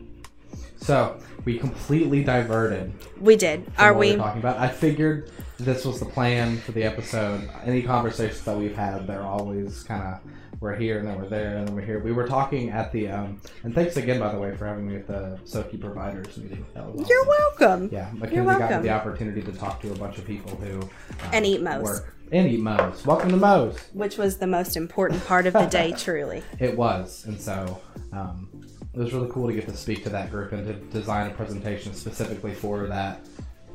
So 0.77 1.21
we 1.45 1.59
completely 1.59 2.25
diverted. 2.25 2.93
We 3.21 3.37
did. 3.37 3.71
Are 3.79 3.95
we? 3.95 4.17
Talking 4.17 4.41
about. 4.41 4.59
I 4.59 4.69
figured 4.69 5.31
this 5.59 5.85
was 5.85 6.01
the 6.01 6.07
plan 6.07 6.59
for 6.59 6.73
the 6.73 6.85
episode. 6.85 7.49
Any 7.65 7.83
conversations 7.83 8.43
that 8.45 8.57
we've 8.57 8.75
had, 8.75 9.07
they're 9.07 9.23
always 9.23 9.83
kind 9.83 10.03
of 10.03 10.21
we're 10.61 10.77
here 10.77 10.99
and 10.99 11.09
then 11.09 11.17
we're 11.17 11.29
there 11.29 11.57
and 11.57 11.67
then 11.69 11.75
we're 11.75 11.81
here. 11.81 11.99
We 12.01 12.13
were 12.13 12.27
talking 12.27 12.69
at 12.71 12.93
the 12.93 13.09
um, 13.09 13.41
and 13.65 13.75
thanks 13.75 13.97
again 13.97 14.21
by 14.21 14.31
the 14.31 14.39
way 14.39 14.55
for 14.57 14.67
having 14.67 14.87
me 14.87 14.97
at 14.97 15.07
the 15.07 15.39
SOKY 15.45 15.79
providers 15.81 16.37
meeting. 16.37 16.65
Was 16.75 17.09
You're 17.09 17.27
welcome. 17.27 17.89
Yeah, 17.91 18.11
McKinze 18.15 18.35
You're 18.35 18.45
got 18.59 18.83
the 18.83 18.91
opportunity 18.91 19.41
to 19.43 19.53
talk 19.53 19.81
to 19.83 19.93
a 19.93 19.97
bunch 19.97 20.19
of 20.19 20.27
people 20.27 20.55
who 20.57 20.81
um, 20.83 20.91
And 21.33 21.47
eat 21.47 21.63
most. 21.63 21.83
work- 21.83 22.15
and 22.33 22.47
eat 22.47 22.61
Moe's. 22.61 23.05
Welcome 23.05 23.31
to 23.31 23.37
Moe's. 23.37 23.77
Which 23.93 24.17
was 24.17 24.37
the 24.37 24.47
most 24.47 24.77
important 24.77 25.25
part 25.27 25.47
of 25.49 25.53
the 25.53 25.67
day, 25.67 25.93
truly. 25.99 26.45
It 26.61 26.77
was, 26.77 27.25
and 27.27 27.41
so 27.41 27.81
um, 28.13 28.49
it 28.95 28.99
was 29.01 29.13
really 29.13 29.29
cool 29.31 29.49
to 29.49 29.53
get 29.55 29.67
to 29.67 29.77
speak 29.77 30.05
to 30.05 30.11
that 30.11 30.31
group 30.31 30.53
and 30.53 30.65
to 30.65 30.75
design 30.97 31.29
a 31.29 31.35
presentation 31.35 31.93
specifically 31.95 32.55
for 32.55 32.87
that 32.87 33.27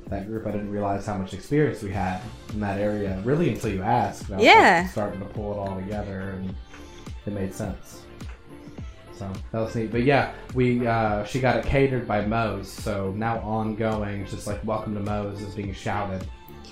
that 0.07 0.27
group. 0.27 0.45
I 0.47 0.51
didn't 0.51 0.69
realize 0.71 1.05
how 1.05 1.17
much 1.17 1.33
experience 1.33 1.81
we 1.81 1.91
had 1.91 2.21
in 2.53 2.59
that 2.61 2.79
area, 2.79 3.19
really, 3.25 3.49
until 3.49 3.71
you 3.73 3.81
asked. 3.81 4.21
Was, 4.29 4.37
like, 4.37 4.43
Yeah. 4.43 4.87
starting 4.89 5.19
to 5.19 5.25
pull 5.25 5.51
it 5.53 5.57
all 5.57 5.75
together, 5.75 6.35
and 6.37 6.55
it 7.25 7.34
made 7.34 7.53
sense. 7.53 8.01
So 9.17 9.32
that 9.51 9.60
was 9.60 9.75
neat. 9.75 9.91
But 9.91 10.03
yeah, 10.03 10.34
we 10.53 10.86
uh, 10.86 11.24
she 11.24 11.39
got 11.39 11.58
it 11.58 11.65
catered 11.65 12.08
by 12.08 12.25
Moe's, 12.25 12.70
so 12.70 13.13
now 13.15 13.39
ongoing, 13.39 14.22
it's 14.22 14.32
just 14.32 14.48
like 14.48 14.63
"Welcome 14.65 14.94
to 14.96 15.00
Moe's" 15.00 15.41
is 15.41 15.55
being 15.55 15.74
shouted 15.74 16.27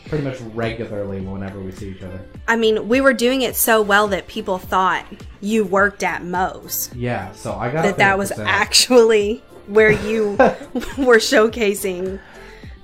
pretty 0.07 0.23
much 0.23 0.39
regularly 0.53 1.21
whenever 1.21 1.59
we 1.59 1.71
see 1.71 1.89
each 1.91 2.01
other. 2.01 2.19
I 2.47 2.55
mean, 2.55 2.87
we 2.87 3.01
were 3.01 3.13
doing 3.13 3.41
it 3.41 3.55
so 3.55 3.81
well 3.81 4.07
that 4.09 4.27
people 4.27 4.57
thought 4.57 5.05
you 5.41 5.63
worked 5.63 6.03
at 6.03 6.23
Moe's. 6.23 6.91
Yeah, 6.93 7.31
so 7.31 7.53
I 7.53 7.71
got 7.71 7.83
That 7.83 7.97
that 7.97 8.17
was 8.17 8.31
actually 8.31 9.37
where 9.67 9.91
you 9.91 10.31
were 10.97 11.19
showcasing 11.19 12.19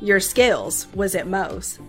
your 0.01 0.19
skills 0.19 0.87
was 0.95 1.15
at 1.15 1.27
Moe's. 1.27 1.79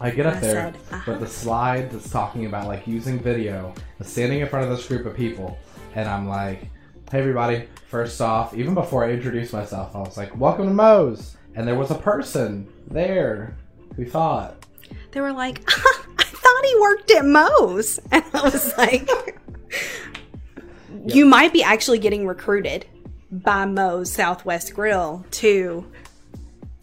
I 0.00 0.10
get 0.10 0.26
up 0.26 0.36
I 0.36 0.40
there, 0.40 0.52
said, 0.52 0.76
uh-huh. 0.92 1.02
but 1.06 1.20
the 1.20 1.26
slide 1.26 1.90
that's 1.90 2.10
talking 2.10 2.46
about 2.46 2.66
like 2.66 2.86
using 2.86 3.18
video, 3.18 3.74
standing 4.02 4.40
in 4.40 4.48
front 4.48 4.70
of 4.70 4.76
this 4.76 4.86
group 4.86 5.06
of 5.06 5.14
people, 5.16 5.58
and 5.94 6.08
I'm 6.08 6.28
like, 6.28 6.62
"Hey, 7.10 7.18
everybody! 7.20 7.68
First 7.88 8.20
off, 8.20 8.54
even 8.54 8.74
before 8.74 9.04
I 9.04 9.10
introduced 9.12 9.52
myself, 9.52 9.94
I 9.96 10.00
was 10.00 10.16
like, 10.16 10.36
"Welcome 10.38 10.66
to 10.66 10.74
Moe's," 10.74 11.36
and 11.54 11.66
there 11.66 11.74
was 11.74 11.90
a 11.90 11.94
person 11.96 12.68
there 12.88 13.56
who 13.96 14.04
thought, 14.04 14.64
They 15.12 15.20
were 15.20 15.32
like, 15.32 15.62
I 15.68 16.22
thought 16.24 16.64
he 16.64 16.80
worked 16.80 17.10
at 17.10 17.24
Moe's. 17.24 17.98
And 18.12 18.24
I 18.32 18.42
was 18.42 18.76
like, 18.78 19.08
You 21.06 21.26
might 21.26 21.52
be 21.52 21.62
actually 21.62 21.98
getting 21.98 22.26
recruited. 22.26 22.86
by 23.30 23.64
Moe's 23.66 24.10
Southwest 24.12 24.74
Grill 24.74 25.24
to 25.32 25.90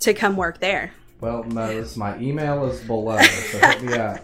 to 0.02 0.14
come 0.14 0.36
work 0.36 0.60
there. 0.60 0.92
Well, 1.22 1.44
Moe's, 1.44 1.96
my 1.98 2.18
email 2.20 2.66
is 2.66 2.80
below, 2.82 3.18
so 3.20 3.58
hit 3.60 3.82
me 3.84 3.94
up. 3.94 4.20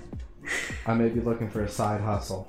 I 0.86 0.94
may 0.94 1.10
be 1.10 1.22
looking 1.22 1.50
for 1.50 1.64
a 1.64 1.70
side 1.70 2.02
hustle. 2.02 2.48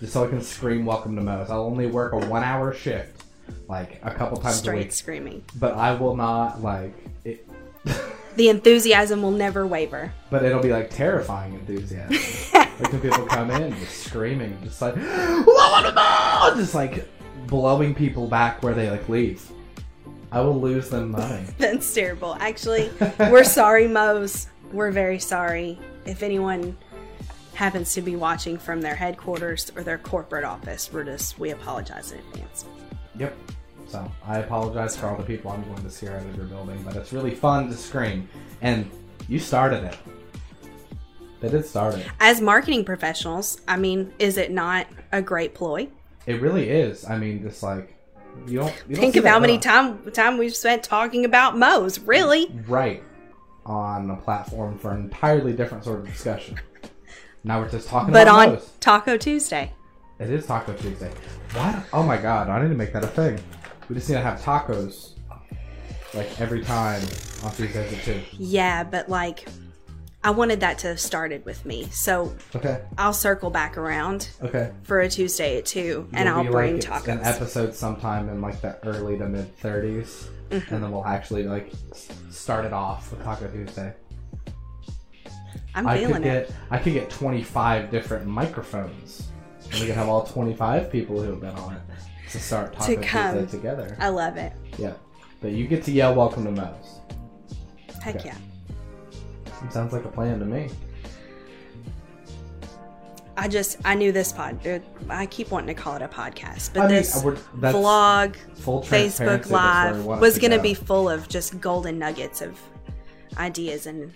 Just 0.00 0.12
so 0.14 0.24
I 0.24 0.28
can 0.28 0.40
scream 0.42 0.84
welcome 0.86 1.14
to 1.16 1.22
Moe's. 1.22 1.50
I'll 1.50 1.64
only 1.64 1.86
work 1.86 2.12
a 2.14 2.18
one 2.18 2.42
hour 2.42 2.72
shift, 2.72 3.22
like 3.68 4.00
a 4.02 4.10
couple 4.12 4.38
times 4.38 4.56
a 4.56 4.58
Straight 4.58 4.78
week. 4.84 4.92
screaming. 4.92 5.44
But 5.56 5.74
I 5.74 5.94
will 5.94 6.16
not 6.16 6.62
like 6.62 6.94
it 7.24 7.46
The 8.36 8.48
enthusiasm 8.48 9.20
will 9.22 9.32
never 9.32 9.66
waver. 9.66 10.12
but 10.30 10.44
it'll 10.44 10.62
be 10.62 10.70
like 10.70 10.88
terrifying 10.90 11.52
enthusiasm. 11.54 12.16
like 12.54 12.92
when 12.92 13.00
people 13.00 13.26
come 13.26 13.50
in 13.50 13.74
just 13.78 14.04
screaming, 14.04 14.56
just 14.64 14.80
like 14.80 14.96
welcome 14.96 15.92
to 15.94 15.94
Moe's! 15.94 16.56
just 16.64 16.74
like 16.74 17.06
blowing 17.46 17.94
people 17.94 18.26
back 18.26 18.62
where 18.62 18.72
they 18.72 18.88
like 18.90 19.06
leave. 19.08 19.50
I 20.32 20.40
will 20.40 20.58
lose 20.58 20.88
them 20.88 21.10
money. 21.10 21.44
That's 21.58 21.92
terrible. 21.92 22.36
Actually, 22.40 22.88
we're 23.18 23.44
sorry, 23.44 23.88
Moe's. 23.88 24.46
We're 24.72 24.92
very 24.92 25.18
sorry. 25.18 25.78
If 26.06 26.22
anyone 26.22 26.78
happens 27.60 27.92
to 27.92 28.00
be 28.00 28.16
watching 28.16 28.56
from 28.56 28.80
their 28.80 28.94
headquarters 28.94 29.70
or 29.76 29.82
their 29.82 29.98
corporate 29.98 30.44
office, 30.44 30.90
we're 30.90 31.04
just 31.04 31.38
we 31.38 31.50
apologize 31.50 32.10
in 32.10 32.18
advance. 32.18 32.64
Yep. 33.18 33.36
So 33.86 34.10
I 34.24 34.38
apologize 34.38 34.96
for 34.96 35.08
all 35.08 35.16
the 35.18 35.22
people 35.22 35.50
I'm 35.50 35.62
going 35.64 35.82
to 35.82 35.90
scare 35.90 36.16
out 36.16 36.24
of 36.24 36.34
your 36.36 36.46
building, 36.46 36.82
but 36.82 36.96
it's 36.96 37.12
really 37.12 37.34
fun 37.34 37.68
to 37.68 37.76
scream. 37.76 38.26
And 38.62 38.90
you 39.28 39.38
started 39.38 39.84
it. 39.84 39.98
They 41.40 41.50
did 41.50 41.66
start 41.66 41.96
it. 41.96 42.06
As 42.18 42.40
marketing 42.40 42.82
professionals, 42.82 43.60
I 43.68 43.76
mean, 43.76 44.10
is 44.18 44.38
it 44.38 44.50
not 44.50 44.86
a 45.12 45.20
great 45.20 45.54
ploy? 45.54 45.88
It 46.26 46.40
really 46.40 46.70
is. 46.70 47.04
I 47.04 47.18
mean, 47.18 47.42
just 47.42 47.62
like 47.62 47.94
you 48.46 48.60
don't 48.60 48.74
you 48.88 48.94
don't 48.94 49.02
Think 49.02 49.16
of 49.16 49.24
how 49.24 49.38
many 49.38 49.58
time 49.58 50.10
time 50.12 50.38
we've 50.38 50.56
spent 50.56 50.82
talking 50.82 51.26
about 51.26 51.58
Moe's. 51.58 51.98
Really? 52.00 52.50
right 52.68 53.02
on 53.66 54.10
a 54.10 54.16
platform 54.16 54.78
for 54.78 54.92
an 54.92 55.02
entirely 55.02 55.52
different 55.52 55.84
sort 55.84 56.00
of 56.00 56.06
discussion. 56.06 56.58
Now 57.44 57.60
we're 57.60 57.70
just 57.70 57.88
talking 57.88 58.12
But 58.12 58.26
about 58.28 58.48
on. 58.48 58.58
Taco 58.80 59.16
Tuesday. 59.16 59.72
It 60.18 60.30
is 60.30 60.46
Taco 60.46 60.74
Tuesday. 60.74 61.10
What? 61.54 61.84
Oh 61.92 62.02
my 62.02 62.16
god! 62.18 62.48
I 62.48 62.60
need 62.62 62.68
to 62.68 62.74
make 62.74 62.92
that 62.92 63.02
a 63.04 63.08
thing. 63.08 63.40
We 63.88 63.94
just 63.96 64.08
need 64.08 64.16
to 64.16 64.20
have 64.20 64.40
tacos 64.40 65.14
like 66.14 66.40
every 66.40 66.62
time 66.62 67.00
on 67.42 67.52
Tuesdays 67.52 67.92
at 67.92 68.02
two. 68.04 68.20
Yeah, 68.32 68.84
but 68.84 69.08
like 69.08 69.48
I 70.22 70.30
wanted 70.32 70.60
that 70.60 70.78
to 70.80 70.88
have 70.88 71.00
started 71.00 71.46
with 71.46 71.64
me. 71.64 71.88
So 71.90 72.34
Okay. 72.54 72.82
I'll 72.98 73.14
circle 73.14 73.48
back 73.48 73.78
around 73.78 74.28
Okay. 74.42 74.70
for 74.82 75.00
a 75.00 75.08
Tuesday 75.08 75.56
at 75.56 75.64
2 75.64 76.08
and 76.12 76.28
It'll 76.28 76.40
I'll 76.44 76.52
bring 76.52 76.74
like 76.74 76.82
tacos. 76.84 77.08
An 77.08 77.20
episode 77.24 77.74
sometime 77.74 78.28
in 78.28 78.42
like 78.42 78.60
the 78.60 78.76
early 78.86 79.16
to 79.18 79.26
mid 79.26 79.56
30s, 79.60 80.26
Mm-hmm. 80.50 80.74
and 80.74 80.82
then 80.84 80.90
we'll 80.90 81.06
actually 81.06 81.44
like 81.44 81.72
start 82.30 82.64
it 82.66 82.72
off 82.74 83.10
with 83.12 83.22
Taco 83.24 83.46
Tuesday. 83.48 83.94
I'm 85.74 85.86
I 85.86 85.98
could 85.98 86.06
feeling 86.06 86.22
it. 86.24 86.48
get 86.48 86.56
I 86.70 86.78
could 86.78 86.92
get 86.92 87.10
25 87.10 87.90
different 87.90 88.26
microphones, 88.26 89.28
and 89.70 89.80
we 89.80 89.86
could 89.86 89.94
have 89.94 90.08
all 90.08 90.24
25 90.24 90.90
people 90.90 91.20
who 91.22 91.30
have 91.30 91.40
been 91.40 91.54
on 91.56 91.74
it 91.74 91.82
to 92.30 92.38
start 92.40 92.72
Taco 92.74 93.00
come. 93.02 93.38
Tuesday 93.38 93.56
together. 93.58 93.96
I 94.00 94.08
love 94.08 94.36
it. 94.36 94.52
Yeah, 94.78 94.94
but 95.40 95.52
you 95.52 95.66
get 95.66 95.82
to 95.84 95.92
yell 95.92 96.14
"Welcome 96.14 96.44
to 96.44 96.50
Moe's." 96.50 97.00
Heck 98.02 98.16
Okay. 98.16 98.28
yeah. 98.30 98.36
It 99.64 99.72
sounds 99.72 99.92
like 99.92 100.04
a 100.04 100.08
plan 100.08 100.38
to 100.38 100.44
me. 100.44 100.70
I 103.36 103.48
just 103.48 103.78
I 103.84 103.94
knew 103.94 104.12
this 104.12 104.32
pod. 104.32 104.66
uh, 104.66 104.80
I 105.08 105.24
keep 105.26 105.50
wanting 105.50 105.74
to 105.74 105.80
call 105.80 105.96
it 105.96 106.02
a 106.02 106.08
podcast, 106.08 106.74
but 106.74 106.82
I 106.82 106.86
mean, 106.86 106.96
this 106.96 107.22
we're- 107.24 107.38
that's 107.54 107.76
vlog, 107.76 108.36
full 108.58 108.82
Facebook 108.82 109.44
that's 109.44 109.50
where 109.50 109.92
Live 109.94 110.04
want 110.04 110.18
it 110.18 110.20
was 110.22 110.34
to 110.34 110.40
going 110.40 110.50
to 110.50 110.56
go. 110.58 110.62
be 110.62 110.74
full 110.74 111.08
of 111.08 111.28
just 111.28 111.58
golden 111.60 111.98
nuggets 111.98 112.42
of 112.42 112.58
ideas 113.38 113.86
and 113.86 114.12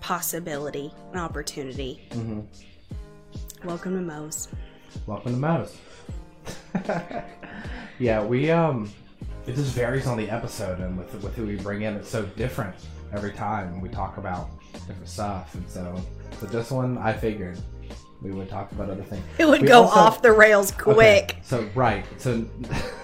possibility 0.00 0.92
and 1.10 1.20
opportunity. 1.20 2.00
Mm-hmm. 2.10 3.66
Welcome 3.66 3.94
to 3.94 4.00
Moe's. 4.02 4.48
Welcome 5.06 5.32
to 5.32 5.38
Moe's. 5.38 5.76
yeah, 7.98 8.24
we 8.24 8.50
um, 8.50 8.90
it 9.46 9.54
just 9.54 9.74
varies 9.74 10.06
on 10.06 10.16
the 10.16 10.30
episode 10.30 10.78
and 10.80 10.96
with 10.96 11.12
with 11.22 11.34
who 11.34 11.46
we 11.46 11.56
bring 11.56 11.82
in. 11.82 11.94
It's 11.94 12.08
so 12.08 12.24
different 12.36 12.74
every 13.12 13.32
time 13.32 13.80
we 13.80 13.88
talk 13.88 14.18
about 14.18 14.50
different 14.86 15.08
stuff, 15.08 15.54
and 15.54 15.68
so 15.68 16.00
But 16.40 16.50
this 16.52 16.70
one, 16.70 16.98
I 16.98 17.12
figured 17.12 17.58
we 18.22 18.30
would 18.32 18.48
talk 18.48 18.70
about 18.72 18.90
other 18.90 19.02
things. 19.04 19.22
It 19.38 19.46
would 19.46 19.62
We 19.62 19.68
go 19.68 19.82
also- 19.82 19.98
off 20.00 20.22
the 20.22 20.32
rails 20.32 20.72
Okay, 20.72 20.82
quick. 20.94 21.36
So 21.42 21.68
right, 21.74 22.04
so 22.18 22.44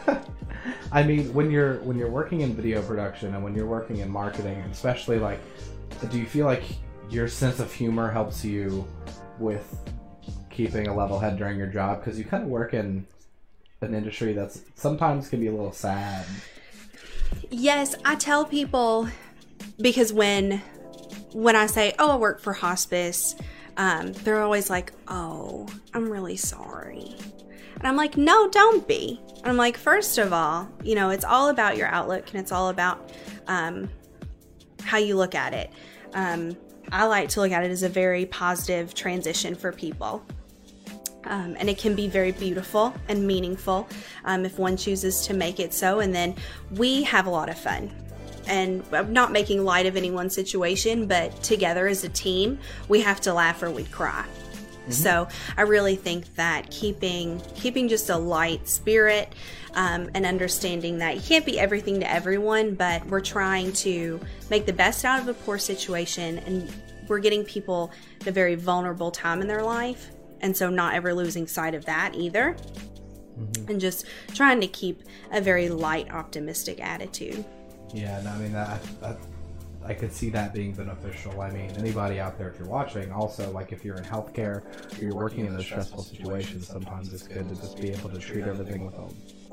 I 0.92 1.02
mean, 1.02 1.32
when 1.34 1.50
you're 1.50 1.78
when 1.80 1.96
you're 1.98 2.10
working 2.10 2.40
in 2.42 2.54
video 2.54 2.82
production 2.82 3.34
and 3.34 3.42
when 3.44 3.54
you're 3.54 3.66
working 3.66 3.98
in 3.98 4.10
marketing, 4.10 4.56
especially 4.70 5.18
like, 5.18 5.40
do 6.10 6.18
you 6.18 6.26
feel 6.26 6.46
like 6.46 6.62
your 7.10 7.28
sense 7.28 7.60
of 7.60 7.72
humor 7.72 8.10
helps 8.10 8.44
you 8.44 8.86
with 9.38 9.76
keeping 10.50 10.86
a 10.88 10.94
level 10.94 11.18
head 11.18 11.36
during 11.36 11.58
your 11.58 11.66
job? 11.66 12.02
Because 12.02 12.18
you 12.18 12.24
kind 12.24 12.42
of 12.42 12.48
work 12.48 12.74
in 12.74 13.06
an 13.80 13.94
industry 13.94 14.32
that's 14.32 14.62
sometimes 14.76 15.28
can 15.28 15.40
be 15.40 15.48
a 15.48 15.52
little 15.52 15.72
sad. 15.72 16.24
Yes, 17.50 17.94
I 18.04 18.14
tell 18.14 18.44
people 18.44 19.08
because 19.80 20.12
when 20.12 20.62
when 21.32 21.56
I 21.56 21.66
say, 21.66 21.92
"Oh, 21.98 22.12
I 22.12 22.16
work 22.16 22.40
for 22.40 22.52
hospice," 22.52 23.34
um, 23.76 24.12
they're 24.12 24.42
always 24.42 24.70
like, 24.70 24.92
"Oh, 25.08 25.66
I'm 25.92 26.10
really 26.10 26.36
sorry," 26.36 27.14
and 27.76 27.86
I'm 27.86 27.96
like, 27.96 28.16
"No, 28.16 28.48
don't 28.48 28.86
be." 28.86 29.20
And 29.44 29.50
I'm 29.50 29.58
like, 29.58 29.76
first 29.76 30.16
of 30.16 30.32
all, 30.32 30.66
you 30.82 30.94
know, 30.94 31.10
it's 31.10 31.24
all 31.24 31.50
about 31.50 31.76
your 31.76 31.86
outlook 31.88 32.30
and 32.30 32.40
it's 32.40 32.50
all 32.50 32.70
about 32.70 33.12
um, 33.46 33.90
how 34.82 34.96
you 34.96 35.16
look 35.16 35.34
at 35.34 35.52
it. 35.52 35.70
Um, 36.14 36.56
I 36.90 37.04
like 37.04 37.28
to 37.30 37.40
look 37.40 37.52
at 37.52 37.62
it 37.62 37.70
as 37.70 37.82
a 37.82 37.90
very 37.90 38.24
positive 38.24 38.94
transition 38.94 39.54
for 39.54 39.70
people. 39.70 40.24
Um, 41.24 41.56
and 41.58 41.68
it 41.68 41.76
can 41.76 41.94
be 41.94 42.08
very 42.08 42.32
beautiful 42.32 42.94
and 43.08 43.26
meaningful 43.26 43.86
um, 44.24 44.46
if 44.46 44.58
one 44.58 44.78
chooses 44.78 45.26
to 45.26 45.34
make 45.34 45.60
it 45.60 45.74
so. 45.74 46.00
And 46.00 46.14
then 46.14 46.36
we 46.70 47.02
have 47.02 47.26
a 47.26 47.30
lot 47.30 47.50
of 47.50 47.58
fun. 47.58 47.90
And 48.46 48.84
I'm 48.92 49.12
not 49.12 49.32
making 49.32 49.64
light 49.64 49.86
of 49.86 49.96
anyone's 49.96 50.34
situation, 50.34 51.06
but 51.06 51.42
together 51.42 51.86
as 51.86 52.04
a 52.04 52.08
team, 52.08 52.58
we 52.88 53.00
have 53.00 53.20
to 53.22 53.34
laugh 53.34 53.62
or 53.62 53.70
we 53.70 53.84
cry. 53.84 54.26
So 54.90 55.28
I 55.56 55.62
really 55.62 55.96
think 55.96 56.34
that 56.34 56.70
keeping 56.70 57.40
keeping 57.54 57.88
just 57.88 58.10
a 58.10 58.16
light 58.18 58.68
spirit 58.68 59.32
um, 59.74 60.10
and 60.14 60.26
understanding 60.26 60.98
that 60.98 61.16
you 61.16 61.22
can't 61.22 61.46
be 61.46 61.58
everything 61.58 62.00
to 62.00 62.10
everyone, 62.10 62.74
but 62.74 63.04
we're 63.06 63.20
trying 63.20 63.72
to 63.72 64.20
make 64.50 64.66
the 64.66 64.74
best 64.74 65.04
out 65.06 65.20
of 65.20 65.28
a 65.28 65.34
poor 65.34 65.56
situation, 65.58 66.38
and 66.40 66.70
we're 67.08 67.18
getting 67.18 67.44
people 67.44 67.90
at 68.20 68.26
a 68.26 68.30
very 68.30 68.56
vulnerable 68.56 69.10
time 69.10 69.40
in 69.40 69.48
their 69.48 69.62
life, 69.62 70.10
and 70.42 70.54
so 70.54 70.68
not 70.68 70.94
ever 70.94 71.14
losing 71.14 71.46
sight 71.46 71.74
of 71.74 71.86
that 71.86 72.14
either, 72.14 72.54
and 73.68 73.80
just 73.80 74.04
trying 74.34 74.60
to 74.60 74.66
keep 74.66 75.02
a 75.32 75.40
very 75.40 75.70
light, 75.70 76.12
optimistic 76.12 76.78
attitude. 76.80 77.42
Yeah, 77.94 78.18
and 78.18 78.28
I 78.28 78.36
mean 78.38 78.52
that, 78.52 78.82
that 79.00 79.18
I 79.86 79.94
could 79.94 80.12
see 80.12 80.28
that 80.30 80.52
being 80.52 80.72
beneficial. 80.72 81.40
I 81.40 81.50
mean, 81.50 81.70
anybody 81.78 82.18
out 82.18 82.36
there 82.38 82.48
if 82.50 82.58
you're 82.58 82.68
watching, 82.68 83.12
also 83.12 83.50
like 83.52 83.70
if 83.70 83.84
you're 83.84 83.96
in 83.96 84.04
healthcare 84.04 84.62
or 84.98 85.04
you're 85.04 85.14
working 85.14 85.46
in 85.46 85.54
a 85.54 85.62
stressful 85.62 86.02
situation, 86.02 86.60
sometimes 86.60 87.12
it's 87.12 87.28
good 87.28 87.48
to 87.48 87.54
just 87.54 87.80
be 87.80 87.90
able 87.90 88.10
to 88.10 88.18
treat 88.18 88.44
everything 88.44 88.84
with 88.84 88.94
a 88.94 89.06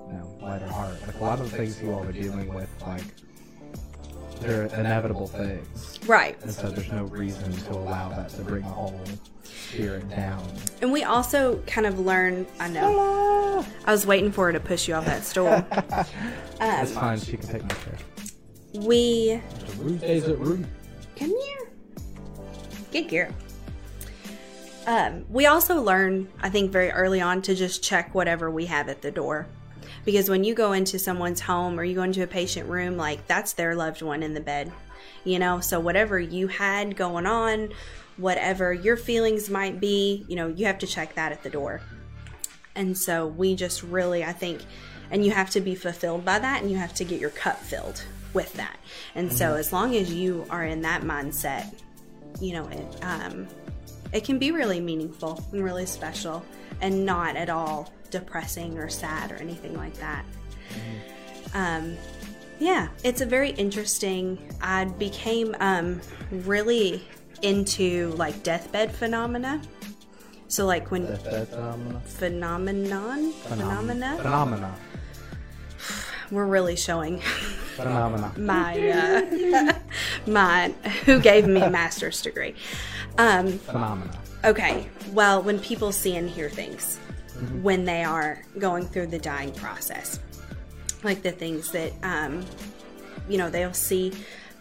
you 0.08 0.14
know, 0.18 0.38
lighter 0.42 0.68
heart. 0.68 0.96
Like 1.06 1.20
a 1.20 1.24
lot 1.24 1.40
of 1.40 1.52
the 1.52 1.58
things 1.58 1.82
you 1.82 1.92
all 1.94 2.04
are 2.04 2.12
dealing 2.12 2.52
with, 2.54 2.70
like 2.88 3.04
they're 4.40 4.64
inevitable 4.80 5.28
things, 5.28 6.00
Right. 6.08 6.36
and 6.42 6.52
so 6.52 6.70
there's 6.72 6.92
no 6.92 7.04
reason 7.06 7.52
to 7.52 7.74
allow 7.74 8.10
that 8.10 8.30
to 8.30 8.42
bring 8.42 8.64
the 8.64 8.70
whole 8.70 9.00
spirit 9.44 10.10
down. 10.10 10.44
And 10.82 10.92
we 10.92 11.04
also 11.04 11.62
kind 11.68 11.86
of 11.86 12.00
learn. 12.00 12.48
I 12.60 12.68
know. 12.70 13.64
I 13.86 13.92
was 13.92 14.08
waiting 14.08 14.32
for 14.32 14.48
her 14.48 14.54
to 14.54 14.60
push 14.60 14.88
you 14.88 14.96
off 14.96 15.06
that 15.06 15.24
stool. 15.26 15.64
Um, 16.62 16.68
That's 16.68 16.92
fine. 16.92 17.20
She 17.20 17.38
can 17.38 17.48
take 17.50 17.64
my 17.64 17.70
chair. 17.70 17.98
We 18.74 19.42
days 20.00 20.28
at 20.28 20.40
Rude. 20.40 20.66
Come 21.16 21.30
here. 21.30 21.70
Get 22.92 23.10
gear. 23.10 23.34
Um, 24.88 25.26
we 25.30 25.46
also 25.46 25.82
learn, 25.82 26.28
I 26.42 26.50
think, 26.50 26.72
very 26.72 26.90
early 26.90 27.22
on 27.22 27.42
to 27.44 27.56
just 27.56 27.84
check 27.84 28.16
whatever 28.16 28.50
we 28.50 28.66
have 28.66 28.90
at 28.90 29.02
the 29.02 29.12
door. 29.12 29.48
Because 30.04 30.30
when 30.30 30.44
you 30.44 30.56
go 30.56 30.72
into 30.72 30.98
someone's 30.98 31.40
home 31.40 31.80
or 31.80 31.84
you 31.84 31.94
go 31.94 32.04
into 32.04 32.24
a 32.24 32.28
patient 32.28 32.68
room, 32.68 32.98
like 32.98 33.28
that's 33.28 33.54
their 33.54 33.76
loved 33.76 34.02
one 34.02 34.24
in 34.24 34.34
the 34.34 34.42
bed, 34.42 34.72
you 35.24 35.38
know? 35.38 35.60
So 35.60 35.80
whatever 35.80 36.20
you 36.20 36.48
had 36.48 36.96
going 36.96 37.28
on, 37.28 37.70
whatever 38.18 38.74
your 38.74 38.98
feelings 38.98 39.50
might 39.50 39.80
be, 39.80 40.26
you 40.28 40.36
know, 40.36 40.48
you 40.48 40.66
have 40.66 40.80
to 40.80 40.88
check 40.88 41.14
that 41.16 41.32
at 41.32 41.44
the 41.44 41.50
door. 41.50 41.82
And 42.76 42.98
so 42.98 43.28
we 43.28 43.56
just 43.56 43.84
really, 43.84 44.24
I 44.24 44.32
think, 44.32 44.62
and 45.12 45.24
you 45.24 45.32
have 45.32 45.52
to 45.52 45.62
be 45.62 45.76
fulfilled 45.76 46.26
by 46.26 46.40
that 46.40 46.62
and 46.62 46.72
you 46.72 46.78
have 46.78 46.96
to 46.96 47.04
get 47.04 47.20
your 47.20 47.30
cup 47.30 47.60
filled 47.60 48.04
with 48.34 48.54
that. 48.54 48.78
And 49.16 49.32
so 49.32 49.56
as 49.56 49.74
long 49.74 49.96
as 49.96 50.14
you 50.14 50.46
are 50.50 50.64
in 50.66 50.82
that 50.82 51.02
mindset, 51.02 51.74
you 52.40 52.54
know, 52.54 52.68
it, 52.68 53.04
um, 53.04 53.48
it 54.14 54.24
can 54.24 54.40
be 54.40 54.52
really 54.52 54.80
meaningful 54.80 55.44
and 55.52 55.64
really 55.64 55.86
special 55.86 56.44
and 56.82 57.06
not 57.06 57.36
at 57.36 57.50
all 57.50 57.92
depressing 58.10 58.78
or 58.78 58.90
sad 58.90 59.32
or 59.32 59.36
anything 59.36 59.76
like 59.76 59.94
that. 59.96 60.26
um, 61.54 61.98
yeah, 62.60 62.90
it's 63.04 63.22
a 63.22 63.26
very 63.26 63.50
interesting. 63.52 64.38
I 64.62 64.86
became 64.86 65.56
um, 65.60 66.00
really 66.32 67.04
into 67.42 68.12
like 68.18 68.44
deathbed 68.44 68.94
phenomena. 68.94 69.60
So 70.48 70.66
like 70.66 70.92
when 70.92 71.08
Phenomena. 71.18 72.02
phenomenon 72.06 73.32
phenomena, 73.32 74.18
Phenomena. 74.18 74.76
We're 76.32 76.46
really 76.46 76.76
showing 76.76 77.20
Phenomena. 77.76 78.34
my 78.38 78.90
uh, 78.90 79.74
my 80.28 80.70
who 81.06 81.20
gave 81.20 81.48
me 81.48 81.62
a 81.62 81.70
master's 81.80 82.22
degree. 82.22 82.56
Um, 83.18 83.60
Phenomena. 83.60 84.18
Okay. 84.44 84.88
Well, 85.12 85.44
when 85.44 85.60
people 85.60 85.92
see 85.92 86.16
and 86.16 86.30
hear 86.30 86.50
things 86.50 86.98
when 87.62 87.86
they 87.86 88.04
are 88.04 88.42
going 88.58 88.86
through 88.86 89.08
the 89.08 89.20
dying 89.20 89.52
process, 89.54 90.20
like 91.04 91.22
the 91.22 91.32
things 91.32 91.72
that, 91.72 91.92
um, 92.04 92.46
you 93.28 93.38
know, 93.38 93.50
they'll 93.50 93.74
see 93.74 94.12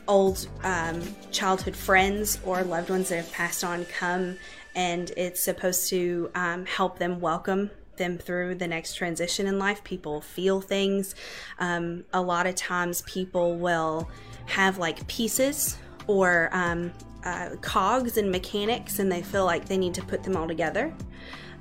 old 0.09 0.49
um, 0.65 1.01
childhood 1.31 1.77
friends 1.77 2.39
or 2.45 2.63
loved 2.63 2.91
ones 2.91 3.09
that 3.11 3.17
have 3.17 3.33
passed 3.33 3.65
on 3.65 3.85
come, 3.87 4.37
and 4.75 5.13
it's 5.17 5.41
supposed 5.43 5.89
to 5.91 6.31
um, 6.35 6.67
help 6.67 6.99
them 6.99 7.21
welcome 7.21 7.71
them 8.01 8.19
through 8.19 8.57
the 8.57 8.67
next 8.67 8.95
transition 8.95 9.47
in 9.47 9.61
life. 9.61 9.85
People 9.85 10.21
feel 10.21 10.61
things. 10.61 11.15
Um, 11.61 12.05
a 12.13 12.21
lot 12.21 12.49
of 12.49 12.57
times, 12.57 13.03
people 13.03 13.57
will 13.57 14.11
have 14.47 14.79
like 14.79 15.07
pieces 15.07 15.79
or 16.09 16.51
um, 16.51 16.93
uh, 17.25 17.51
cogs 17.61 18.17
and 18.17 18.33
mechanics, 18.33 18.99
and 18.99 19.13
they 19.13 19.23
feel 19.23 19.45
like 19.45 19.67
they 19.67 19.79
need 19.79 19.95
to 19.95 20.03
put 20.03 20.25
them 20.25 20.37
all 20.37 20.49
together. 20.49 20.93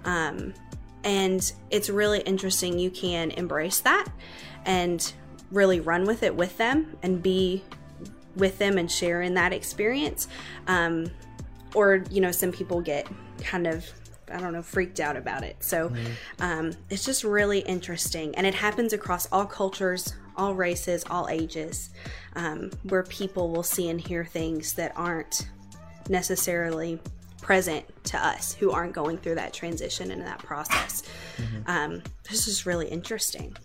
Um, 0.06 0.56
and 1.04 1.52
it's 1.70 1.90
really 1.90 2.22
interesting. 2.22 2.80
You 2.80 2.90
can 2.90 3.32
embrace 3.32 3.82
that 3.82 4.08
and 4.66 5.14
really 5.52 5.80
run 5.80 6.06
with 6.06 6.24
it 6.24 6.36
with 6.36 6.58
them 6.58 6.98
and 7.04 7.22
be 7.22 7.64
with 8.36 8.58
them 8.58 8.78
and 8.78 8.90
share 8.90 9.22
in 9.22 9.34
that 9.36 9.54
experience. 9.54 10.28
Um, 10.68 11.12
or, 11.76 12.04
you 12.10 12.22
know, 12.22 12.32
some 12.32 12.52
people 12.52 12.82
get 12.82 13.08
kind 13.44 13.68
of, 13.68 13.86
I 14.32 14.40
don't 14.40 14.54
know, 14.54 14.62
freaked 14.62 15.00
out 15.00 15.16
about 15.16 15.44
it. 15.44 15.58
So 15.64 15.92
um, 16.40 16.72
it's 16.90 17.06
just 17.06 17.24
really 17.24 17.60
interesting. 17.60 18.36
And 18.36 18.46
it 18.46 18.54
happens 18.56 18.94
across 18.94 19.28
all 19.32 19.46
cultures, 19.46 20.14
all 20.36 20.54
races, 20.54 21.04
all 21.10 21.28
ages, 21.30 21.90
um, 22.36 22.72
where 22.84 23.04
people 23.04 23.50
will 23.52 23.64
see 23.64 23.90
and 23.90 24.00
hear 24.00 24.26
things 24.26 24.74
that 24.74 24.94
aren't 24.96 25.50
necessarily 26.08 27.00
present 27.42 27.86
to 28.06 28.18
us 28.18 28.54
who 28.54 28.72
aren't 28.72 28.94
going 28.94 29.18
through 29.18 29.36
that 29.36 29.54
transition 29.54 30.12
and 30.12 30.22
that 30.22 30.40
process. 30.40 31.04
Um, 31.68 32.04
this 32.30 32.48
is 32.48 32.66
really 32.66 32.88
interesting 32.88 33.56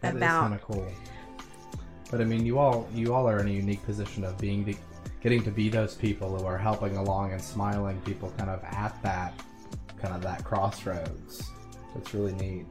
That 0.00 0.10
is 0.10 0.16
about 0.16 0.40
kind 0.42 0.54
of 0.54 0.62
cool. 0.62 0.86
But 2.10 2.20
I 2.20 2.24
mean, 2.24 2.44
you 2.44 2.58
all 2.58 2.88
you 2.92 3.14
all 3.14 3.28
are 3.28 3.40
in 3.40 3.48
a 3.48 3.52
unique 3.52 3.84
position 3.84 4.24
of 4.24 4.36
being 4.38 4.64
the, 4.64 4.76
getting 5.20 5.42
to 5.44 5.50
be 5.50 5.68
those 5.68 5.94
people 5.94 6.36
who 6.36 6.44
are 6.44 6.58
helping 6.58 6.96
along 6.96 7.32
and 7.32 7.40
smiling 7.40 8.00
people 8.02 8.32
kind 8.38 8.50
of 8.50 8.62
at 8.64 9.00
that 9.02 9.34
kind 10.06 10.16
of 10.16 10.22
that 10.22 10.44
crossroads. 10.44 11.50
That's 11.94 12.14
really 12.14 12.32
neat. 12.34 12.66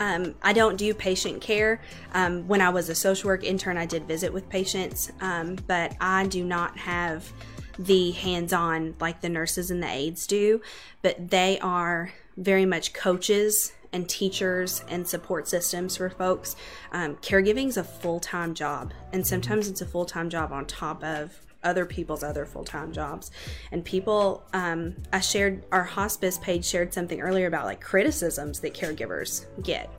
Um, 0.00 0.34
I 0.42 0.52
don't 0.52 0.76
do 0.76 0.92
patient 0.92 1.40
care. 1.40 1.80
Um, 2.14 2.48
when 2.48 2.60
I 2.60 2.70
was 2.70 2.88
a 2.88 2.94
social 2.94 3.28
work 3.28 3.44
intern, 3.44 3.76
I 3.76 3.86
did 3.86 4.04
visit 4.04 4.32
with 4.32 4.48
patients, 4.48 5.12
um, 5.20 5.56
but 5.66 5.96
I 6.00 6.26
do 6.26 6.44
not 6.44 6.76
have 6.78 7.32
the 7.78 8.10
hands 8.12 8.52
on 8.52 8.96
like 9.00 9.20
the 9.20 9.28
nurses 9.28 9.70
and 9.70 9.82
the 9.82 9.88
aides 9.88 10.26
do. 10.26 10.60
But 11.02 11.30
they 11.30 11.60
are 11.60 12.12
very 12.36 12.66
much 12.66 12.92
coaches 12.92 13.72
and 13.92 14.08
teachers 14.08 14.84
and 14.88 15.06
support 15.06 15.48
systems 15.48 15.96
for 15.96 16.10
folks. 16.10 16.56
Um, 16.92 17.16
caregiving 17.16 17.68
is 17.68 17.76
a 17.76 17.84
full 17.84 18.18
time 18.20 18.54
job, 18.54 18.92
and 19.12 19.24
sometimes 19.24 19.68
it's 19.68 19.80
a 19.80 19.86
full 19.86 20.06
time 20.06 20.28
job 20.28 20.52
on 20.52 20.66
top 20.66 21.04
of 21.04 21.47
other 21.62 21.84
people's 21.84 22.22
other 22.22 22.46
full-time 22.46 22.92
jobs. 22.92 23.30
And 23.72 23.84
people 23.84 24.44
um, 24.52 24.96
i 25.12 25.20
shared 25.20 25.64
our 25.72 25.84
hospice 25.84 26.38
page 26.38 26.64
shared 26.64 26.92
something 26.94 27.20
earlier 27.20 27.46
about 27.46 27.64
like 27.64 27.80
criticisms 27.80 28.60
that 28.60 28.74
caregivers 28.74 29.46
get 29.62 29.90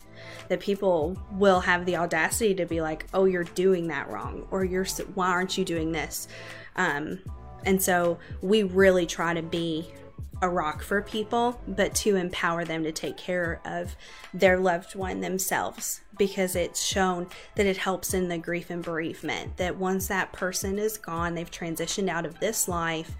that 0.49 0.59
people 0.59 1.17
will 1.31 1.59
have 1.59 1.85
the 1.85 1.95
audacity 1.97 2.53
to 2.55 2.65
be 2.65 2.81
like 2.81 3.05
oh 3.13 3.25
you're 3.25 3.43
doing 3.43 3.87
that 3.87 4.09
wrong 4.09 4.47
or 4.51 4.63
you're 4.63 4.85
why 5.15 5.27
aren't 5.27 5.57
you 5.57 5.65
doing 5.65 5.91
this? 5.91 6.27
Um, 6.75 7.19
and 7.65 7.81
so 7.81 8.19
we 8.41 8.63
really 8.63 9.05
try 9.05 9.33
to 9.33 9.41
be 9.41 9.91
a 10.41 10.49
rock 10.49 10.81
for 10.81 11.01
people 11.01 11.59
but 11.67 11.93
to 11.93 12.15
empower 12.15 12.63
them 12.63 12.83
to 12.83 12.91
take 12.91 13.17
care 13.17 13.59
of 13.65 13.95
their 14.33 14.57
loved 14.57 14.95
one 14.95 15.21
themselves 15.21 16.01
because 16.17 16.55
it's 16.55 16.81
shown 16.81 17.27
that 17.55 17.65
it 17.65 17.77
helps 17.77 18.13
in 18.13 18.29
the 18.29 18.37
grief 18.37 18.69
and 18.69 18.83
bereavement 18.83 19.57
that 19.57 19.77
once 19.77 20.07
that 20.07 20.31
person 20.31 20.79
is 20.79 20.97
gone 20.97 21.35
they've 21.35 21.51
transitioned 21.51 22.09
out 22.09 22.25
of 22.25 22.39
this 22.39 22.67
life 22.67 23.11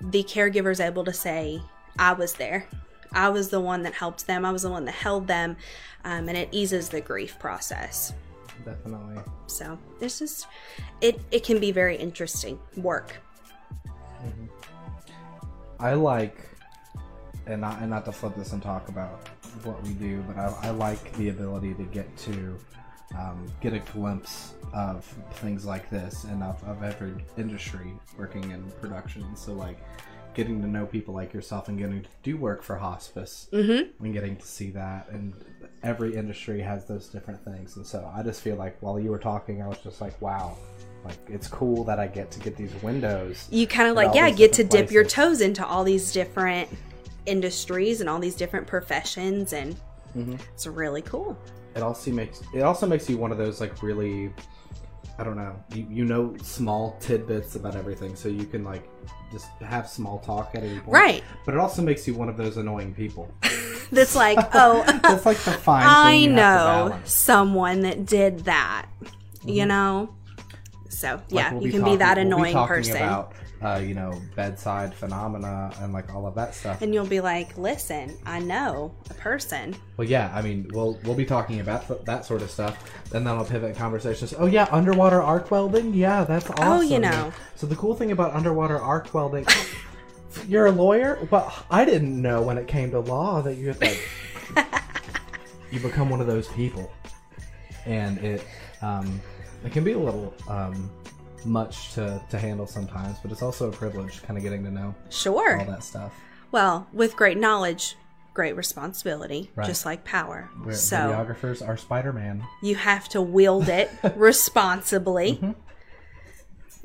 the 0.00 0.22
caregiver 0.24 0.70
is 0.70 0.80
able 0.80 1.04
to 1.04 1.12
say 1.12 1.60
i 1.98 2.12
was 2.12 2.34
there. 2.34 2.66
I 3.12 3.30
was 3.30 3.48
the 3.48 3.60
one 3.60 3.82
that 3.82 3.94
helped 3.94 4.26
them. 4.26 4.44
I 4.44 4.50
was 4.50 4.62
the 4.62 4.70
one 4.70 4.84
that 4.84 4.94
held 4.94 5.26
them 5.26 5.56
um, 6.04 6.28
and 6.28 6.36
it 6.36 6.48
eases 6.52 6.88
the 6.88 7.00
grief 7.00 7.38
process. 7.38 8.12
Definitely. 8.64 9.22
so 9.46 9.78
it's 10.00 10.18
just 10.18 10.46
it 11.00 11.20
it 11.30 11.44
can 11.44 11.60
be 11.60 11.70
very 11.70 11.96
interesting 11.96 12.58
work 12.76 13.14
I 15.80 15.94
like, 15.94 16.36
and 17.46 17.60
not 17.60 17.80
and 17.80 17.90
not 17.90 18.04
to 18.06 18.12
flip 18.12 18.34
this 18.36 18.52
and 18.52 18.62
talk 18.62 18.88
about 18.88 19.28
what 19.64 19.82
we 19.82 19.90
do, 19.94 20.22
but 20.26 20.36
I, 20.36 20.68
I 20.68 20.70
like 20.70 21.12
the 21.14 21.28
ability 21.30 21.74
to 21.74 21.84
get 21.84 22.14
to 22.18 22.58
um, 23.16 23.46
get 23.60 23.72
a 23.72 23.78
glimpse 23.78 24.54
of 24.74 25.04
things 25.34 25.64
like 25.64 25.88
this 25.88 26.24
and 26.24 26.42
of, 26.42 26.62
of 26.64 26.82
every 26.82 27.14
industry 27.36 27.92
working 28.18 28.50
in 28.50 28.70
production. 28.72 29.34
So 29.34 29.54
like 29.54 29.78
getting 30.38 30.60
to 30.62 30.68
know 30.68 30.86
people 30.86 31.14
like 31.14 31.32
yourself 31.32 31.68
and 31.68 31.78
getting 31.78 32.02
to 32.02 32.08
do 32.22 32.36
work 32.36 32.62
for 32.62 32.76
hospice 32.76 33.48
mm-hmm. 33.52 34.04
and 34.04 34.14
getting 34.14 34.36
to 34.36 34.46
see 34.46 34.70
that 34.70 35.08
and 35.10 35.34
every 35.82 36.14
industry 36.14 36.60
has 36.60 36.84
those 36.84 37.08
different 37.08 37.44
things 37.44 37.76
and 37.76 37.84
so 37.84 38.08
i 38.14 38.22
just 38.22 38.40
feel 38.40 38.54
like 38.54 38.80
while 38.80 39.00
you 39.00 39.10
were 39.10 39.18
talking 39.18 39.60
i 39.60 39.66
was 39.66 39.78
just 39.78 40.00
like 40.00 40.20
wow 40.22 40.56
like 41.04 41.16
it's 41.28 41.46
cool 41.48 41.84
that 41.84 41.98
i 41.98 42.06
get 42.06 42.30
to 42.30 42.38
get 42.40 42.56
these 42.56 42.74
windows 42.82 43.46
you 43.50 43.66
kind 43.66 43.88
of 43.88 43.96
like 43.96 44.14
yeah 44.14 44.30
get 44.30 44.52
to 44.52 44.64
different 44.64 44.88
dip 44.88 44.92
your 44.92 45.04
toes 45.04 45.40
into 45.40 45.64
all 45.66 45.84
these 45.84 46.12
different 46.12 46.68
industries 47.26 48.00
and 48.00 48.08
all 48.10 48.18
these 48.18 48.34
different 48.34 48.66
professions 48.66 49.52
and 49.52 49.76
Mm-hmm. 50.16 50.36
it's 50.54 50.66
really 50.66 51.02
cool. 51.02 51.36
It 51.76 51.82
also 51.82 52.10
makes 52.10 52.40
it 52.54 52.62
also 52.62 52.86
makes 52.86 53.08
you 53.10 53.18
one 53.18 53.30
of 53.30 53.36
those 53.38 53.60
like 53.60 53.82
really 53.82 54.32
i 55.18 55.22
don't 55.22 55.36
know 55.36 55.54
you, 55.74 55.86
you 55.90 56.04
know 56.06 56.34
small 56.42 56.96
tidbits 56.98 57.54
about 57.56 57.76
everything 57.76 58.16
so 58.16 58.28
you 58.28 58.46
can 58.46 58.64
like 58.64 58.88
just 59.30 59.48
have 59.60 59.86
small 59.88 60.18
talk 60.20 60.52
at 60.54 60.62
any 60.64 60.80
point. 60.80 60.88
Right. 60.88 61.24
but 61.44 61.54
it 61.54 61.60
also 61.60 61.82
makes 61.82 62.06
you 62.08 62.14
one 62.14 62.28
of 62.30 62.36
those 62.38 62.56
annoying 62.56 62.94
people. 62.94 63.30
That's 63.92 64.16
like 64.16 64.38
oh 64.54 64.82
that's 65.02 65.26
like 65.26 65.36
the 65.38 65.52
fine 65.52 65.82
thing 65.82 65.88
i 65.90 66.12
you 66.14 66.30
have 66.30 66.90
to 66.90 66.94
know 66.94 67.00
someone 67.04 67.80
that 67.82 68.06
did 68.06 68.40
that 68.40 68.86
you 69.44 69.66
know 69.66 70.14
so 70.88 71.14
Like, 71.14 71.22
yeah 71.30 71.52
we'll 71.52 71.62
you 71.62 71.68
be 71.68 71.72
can 71.72 71.80
be 71.80 71.84
talking- 71.84 71.98
that 71.98 72.16
we'll 72.16 72.24
be 72.26 72.28
annoying 72.34 72.52
talking 72.54 72.68
person 72.76 72.96
about 72.96 73.32
uh, 73.60 73.78
you 73.82 73.92
know 73.94 74.20
bedside 74.36 74.94
phenomena 74.94 75.72
and 75.80 75.92
like 75.92 76.14
all 76.14 76.26
of 76.26 76.34
that 76.36 76.54
stuff 76.54 76.80
and 76.80 76.94
you'll 76.94 77.04
be 77.06 77.20
like 77.20 77.58
listen 77.58 78.16
i 78.24 78.38
know 78.38 78.94
a 79.10 79.14
person 79.14 79.74
Well, 79.96 80.06
yeah, 80.08 80.30
I 80.32 80.42
mean, 80.42 80.70
we'll 80.72 80.96
we'll 81.04 81.16
be 81.16 81.24
talking 81.24 81.58
about 81.58 81.88
th- 81.88 82.02
that 82.04 82.24
sort 82.24 82.40
of 82.42 82.50
stuff. 82.52 82.78
Then 83.10 83.24
that'll 83.24 83.44
pivot 83.44 83.74
conversations. 83.76 84.32
Oh 84.38 84.46
yeah, 84.46 84.68
underwater 84.70 85.20
arc 85.20 85.50
welding. 85.50 85.92
Yeah, 85.92 86.22
that's 86.22 86.48
awesome. 86.50 86.64
Oh, 86.68 86.80
you 86.82 87.00
know. 87.00 87.32
So 87.56 87.66
the 87.66 87.74
cool 87.74 87.96
thing 87.96 88.12
about 88.12 88.32
underwater 88.32 88.78
arc 88.78 89.12
welding, 89.12 89.44
you're 90.48 90.66
a 90.66 90.70
lawyer. 90.70 91.18
Well, 91.32 91.52
I 91.68 91.84
didn't 91.84 92.20
know 92.22 92.42
when 92.42 92.58
it 92.58 92.68
came 92.68 92.92
to 92.92 93.00
law 93.00 93.42
that 93.42 93.56
you 93.56 93.72
like 93.80 94.08
you 95.72 95.80
become 95.80 96.08
one 96.10 96.20
of 96.20 96.28
those 96.28 96.46
people, 96.48 96.92
and 97.86 98.18
it 98.18 98.46
um, 98.82 99.20
it 99.64 99.72
can 99.72 99.84
be 99.84 99.92
a 99.92 99.98
little 99.98 100.32
um, 100.48 100.90
much 101.44 101.92
to 101.94 102.20
to 102.30 102.38
handle 102.38 102.66
sometimes, 102.66 103.18
but 103.22 103.30
it's 103.32 103.42
also 103.42 103.68
a 103.68 103.72
privilege, 103.72 104.22
kind 104.22 104.36
of 104.36 104.42
getting 104.42 104.64
to 104.64 104.70
know 104.70 104.94
sure 105.10 105.58
all 105.58 105.64
that 105.66 105.82
stuff. 105.84 106.12
well 106.52 106.86
with 106.92 107.16
great 107.16 107.38
knowledge 107.38 107.96
great 108.34 108.54
responsibility 108.56 109.50
Right. 109.56 109.66
just 109.66 109.84
like 109.84 110.04
power 110.04 110.48
We're, 110.64 110.72
so 110.74 110.96
videographers 110.96 111.66
are 111.66 111.76
Spider 111.76 112.12
Man. 112.12 112.44
you 112.62 112.76
have 112.76 113.08
to 113.08 113.20
wield 113.20 113.68
it 113.68 113.90
responsibly 114.16 115.32
Mm-hmm. 115.42 115.50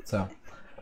So 0.04 0.28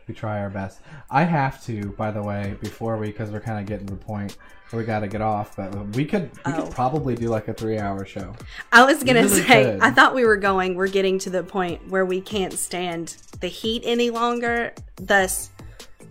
we 0.07 0.13
try 0.13 0.39
our 0.41 0.49
best. 0.49 0.79
I 1.09 1.23
have 1.23 1.63
to, 1.65 1.89
by 1.91 2.11
the 2.11 2.21
way, 2.21 2.55
before 2.61 2.97
we, 2.97 3.07
because 3.07 3.29
we're 3.31 3.39
kind 3.39 3.59
of 3.59 3.65
getting 3.65 3.87
to 3.87 3.93
the 3.93 3.99
point 3.99 4.37
where 4.69 4.79
we 4.81 4.85
got 4.85 4.99
to 5.01 5.07
get 5.07 5.21
off, 5.21 5.55
but 5.55 5.73
we 5.95 6.03
could 6.05 6.31
we 6.45 6.51
Oh. 6.53 6.63
could 6.63 6.71
probably 6.71 7.15
do 7.15 7.29
like 7.29 7.47
a 7.47 7.53
three 7.53 7.77
hour 7.77 8.05
show. 8.05 8.33
I 8.71 8.83
was 8.85 9.03
gonna 9.03 9.21
really 9.23 9.41
say, 9.43 9.63
could. 9.73 9.81
I 9.81 9.91
thought 9.91 10.15
we 10.15 10.25
were 10.25 10.37
going. 10.37 10.75
We're 10.75 10.87
getting 10.87 11.19
to 11.19 11.29
the 11.29 11.43
point 11.43 11.87
where 11.89 12.05
we 12.05 12.21
can't 12.21 12.53
stand 12.53 13.15
the 13.39 13.47
heat 13.47 13.83
any 13.85 14.09
longer. 14.09 14.73
Thus, 14.95 15.49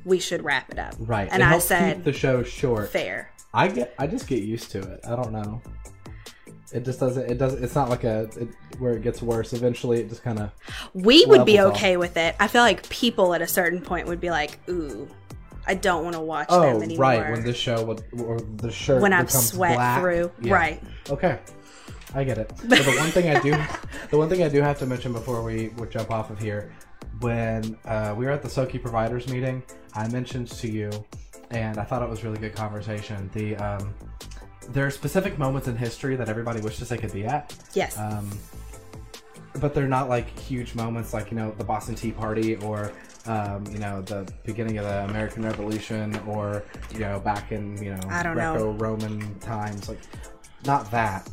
we 0.04 0.18
should 0.20 0.44
wrap 0.44 0.70
it 0.70 0.78
up. 0.78 0.94
Right. 0.98 1.28
And 1.32 1.42
it 1.42 1.46
I 1.48 1.58
said, 1.58 1.96
keep 1.96 2.04
the 2.04 2.12
show 2.12 2.42
short. 2.42 2.90
fair. 2.90 3.30
I 3.54 3.68
get 3.68 3.94
I 3.98 4.06
just 4.06 4.26
get 4.28 4.42
used 4.42 4.70
to 4.72 4.78
it. 4.80 5.00
I 5.04 5.16
don't 5.16 5.32
know. 5.32 5.60
It 6.74 6.84
just 6.84 7.00
doesn't. 7.00 7.30
It 7.30 7.38
doesn't. 7.38 7.62
It's 7.62 7.74
not 7.74 7.88
like 7.90 8.04
a 8.04 8.22
it, 8.36 8.48
where 8.78 8.94
it 8.94 9.02
gets 9.02 9.20
worse. 9.22 9.52
Eventually, 9.52 10.00
it 10.00 10.08
just 10.08 10.22
kind 10.22 10.38
of. 10.38 10.50
We 10.94 11.24
would 11.26 11.44
be 11.44 11.56
Levels 11.56 11.72
off. 11.72 11.78
okay 11.78 11.96
with 11.96 12.16
it. 12.16 12.34
I 12.40 12.48
feel 12.48 12.62
like 12.62 12.88
people 12.88 13.34
at 13.34 13.42
a 13.42 13.46
certain 13.46 13.80
point 13.80 14.06
would 14.08 14.20
be 14.20 14.30
like, 14.30 14.58
"Ooh, 14.70 15.08
I 15.66 15.74
don't 15.74 16.02
want 16.04 16.14
to 16.16 16.20
watch 16.22 16.46
Oh, 16.48 16.60
them 16.62 16.82
anymore." 16.82 17.02
right. 17.02 17.30
When 17.30 17.42
this 17.44 17.56
show 17.56 17.84
would, 17.84 18.02
or 18.20 18.40
the 18.40 18.70
shirt 18.70 19.02
When 19.02 19.12
I've 19.12 19.26
becomes 19.26 19.50
sweat 19.52 19.74
black. 19.76 20.00
through, 20.00 20.32
Yeah. 20.40 20.54
right? 20.54 20.82
Okay, 21.10 21.38
I 22.14 22.24
get 22.24 22.38
it. 22.38 22.50
But 22.68 22.78
the 22.84 22.96
one 22.98 23.10
thing 23.10 23.28
I 23.36 23.40
do, 23.40 23.54
the 24.10 24.16
one 24.18 24.28
thing 24.28 24.42
I 24.42 24.48
do 24.48 24.62
have 24.62 24.78
to 24.78 24.86
mention 24.86 25.12
before 25.12 25.42
we 25.42 25.68
would 25.76 25.90
jump 25.90 26.10
off 26.10 26.30
of 26.30 26.38
here, 26.38 26.72
when 27.20 27.76
uh, 27.84 28.14
we 28.16 28.24
were 28.24 28.30
at 28.32 28.42
the 28.42 28.48
SOKY 28.48 28.78
providers 28.80 29.28
meeting, 29.28 29.62
I 29.94 30.08
mentioned 30.08 30.48
to 30.48 30.68
you, 30.70 30.90
and 31.50 31.78
I 31.78 31.84
thought 31.84 32.02
it 32.02 32.08
was 32.08 32.24
really 32.24 32.38
good 32.38 32.54
conversation. 32.54 33.28
The 33.34 33.56
um, 33.56 33.94
there 34.70 34.86
are 34.86 34.90
specific 34.90 35.38
moments 35.38 35.68
in 35.68 35.76
history 35.76 36.16
that 36.16 36.28
everybody 36.28 36.60
wishes 36.60 36.88
they 36.88 36.98
could 36.98 37.12
be 37.12 37.24
at. 37.24 37.54
Yes. 37.74 37.98
Um, 37.98 38.30
but 39.60 39.74
they're 39.74 39.88
not 39.88 40.08
like 40.08 40.38
huge 40.38 40.74
moments 40.74 41.12
like 41.12 41.30
you 41.30 41.36
know 41.36 41.50
the 41.58 41.64
Boston 41.64 41.94
Tea 41.94 42.12
Party 42.12 42.56
or 42.56 42.92
um, 43.26 43.64
you 43.70 43.78
know 43.78 44.02
the 44.02 44.30
beginning 44.44 44.78
of 44.78 44.84
the 44.84 45.04
American 45.04 45.44
Revolution 45.44 46.16
or 46.26 46.64
you 46.92 47.00
know 47.00 47.20
back 47.20 47.52
in 47.52 47.82
you 47.82 47.94
know. 47.94 48.00
Greco-Roman 48.54 49.38
times 49.40 49.88
like 49.88 50.00
not 50.64 50.90
that. 50.90 51.28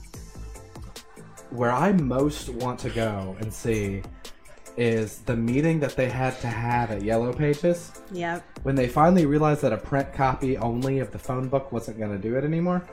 Where 1.49 1.71
I 1.71 1.93
most 1.93 2.49
want 2.49 2.79
to 2.81 2.89
go 2.89 3.35
and 3.39 3.51
see 3.51 4.03
is 4.77 5.19
the 5.19 5.35
meeting 5.35 5.79
that 5.79 5.95
they 5.95 6.09
had 6.09 6.39
to 6.39 6.47
have 6.47 6.91
at 6.91 7.01
Yellow 7.01 7.33
Pages 7.33 7.91
yep. 8.11 8.45
when 8.63 8.75
they 8.75 8.87
finally 8.87 9.25
realized 9.25 9.61
that 9.61 9.73
a 9.73 9.77
print 9.77 10.13
copy 10.13 10.57
only 10.57 10.99
of 10.99 11.11
the 11.11 11.19
phone 11.19 11.49
book 11.49 11.71
wasn't 11.71 11.97
going 11.97 12.11
to 12.11 12.17
do 12.17 12.37
it 12.37 12.45
anymore, 12.45 12.87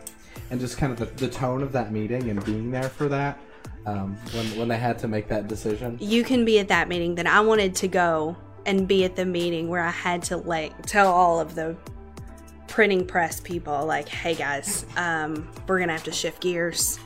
and 0.50 0.60
just 0.60 0.78
kind 0.78 0.92
of 0.92 0.98
the, 0.98 1.26
the 1.26 1.28
tone 1.28 1.62
of 1.62 1.72
that 1.72 1.92
meeting 1.92 2.30
and 2.30 2.44
being 2.44 2.70
there 2.70 2.88
for 2.88 3.08
that 3.08 3.38
um, 3.86 4.16
when 4.32 4.46
when 4.58 4.68
they 4.68 4.76
had 4.76 4.98
to 5.00 5.08
make 5.08 5.28
that 5.28 5.48
decision. 5.48 5.96
You 6.00 6.24
can 6.24 6.44
be 6.44 6.58
at 6.58 6.68
that 6.68 6.88
meeting. 6.88 7.14
Then 7.14 7.26
I 7.26 7.40
wanted 7.40 7.74
to 7.76 7.88
go 7.88 8.36
and 8.66 8.86
be 8.88 9.04
at 9.04 9.16
the 9.16 9.24
meeting 9.24 9.68
where 9.68 9.82
I 9.82 9.90
had 9.90 10.22
to 10.24 10.36
like 10.36 10.82
tell 10.82 11.12
all 11.12 11.40
of 11.40 11.54
the 11.54 11.76
printing 12.66 13.06
press 13.06 13.40
people, 13.40 13.86
like, 13.86 14.08
"Hey 14.08 14.34
guys, 14.34 14.84
um, 14.96 15.48
we're 15.66 15.78
gonna 15.78 15.92
have 15.92 16.04
to 16.04 16.12
shift 16.12 16.42
gears. 16.42 16.98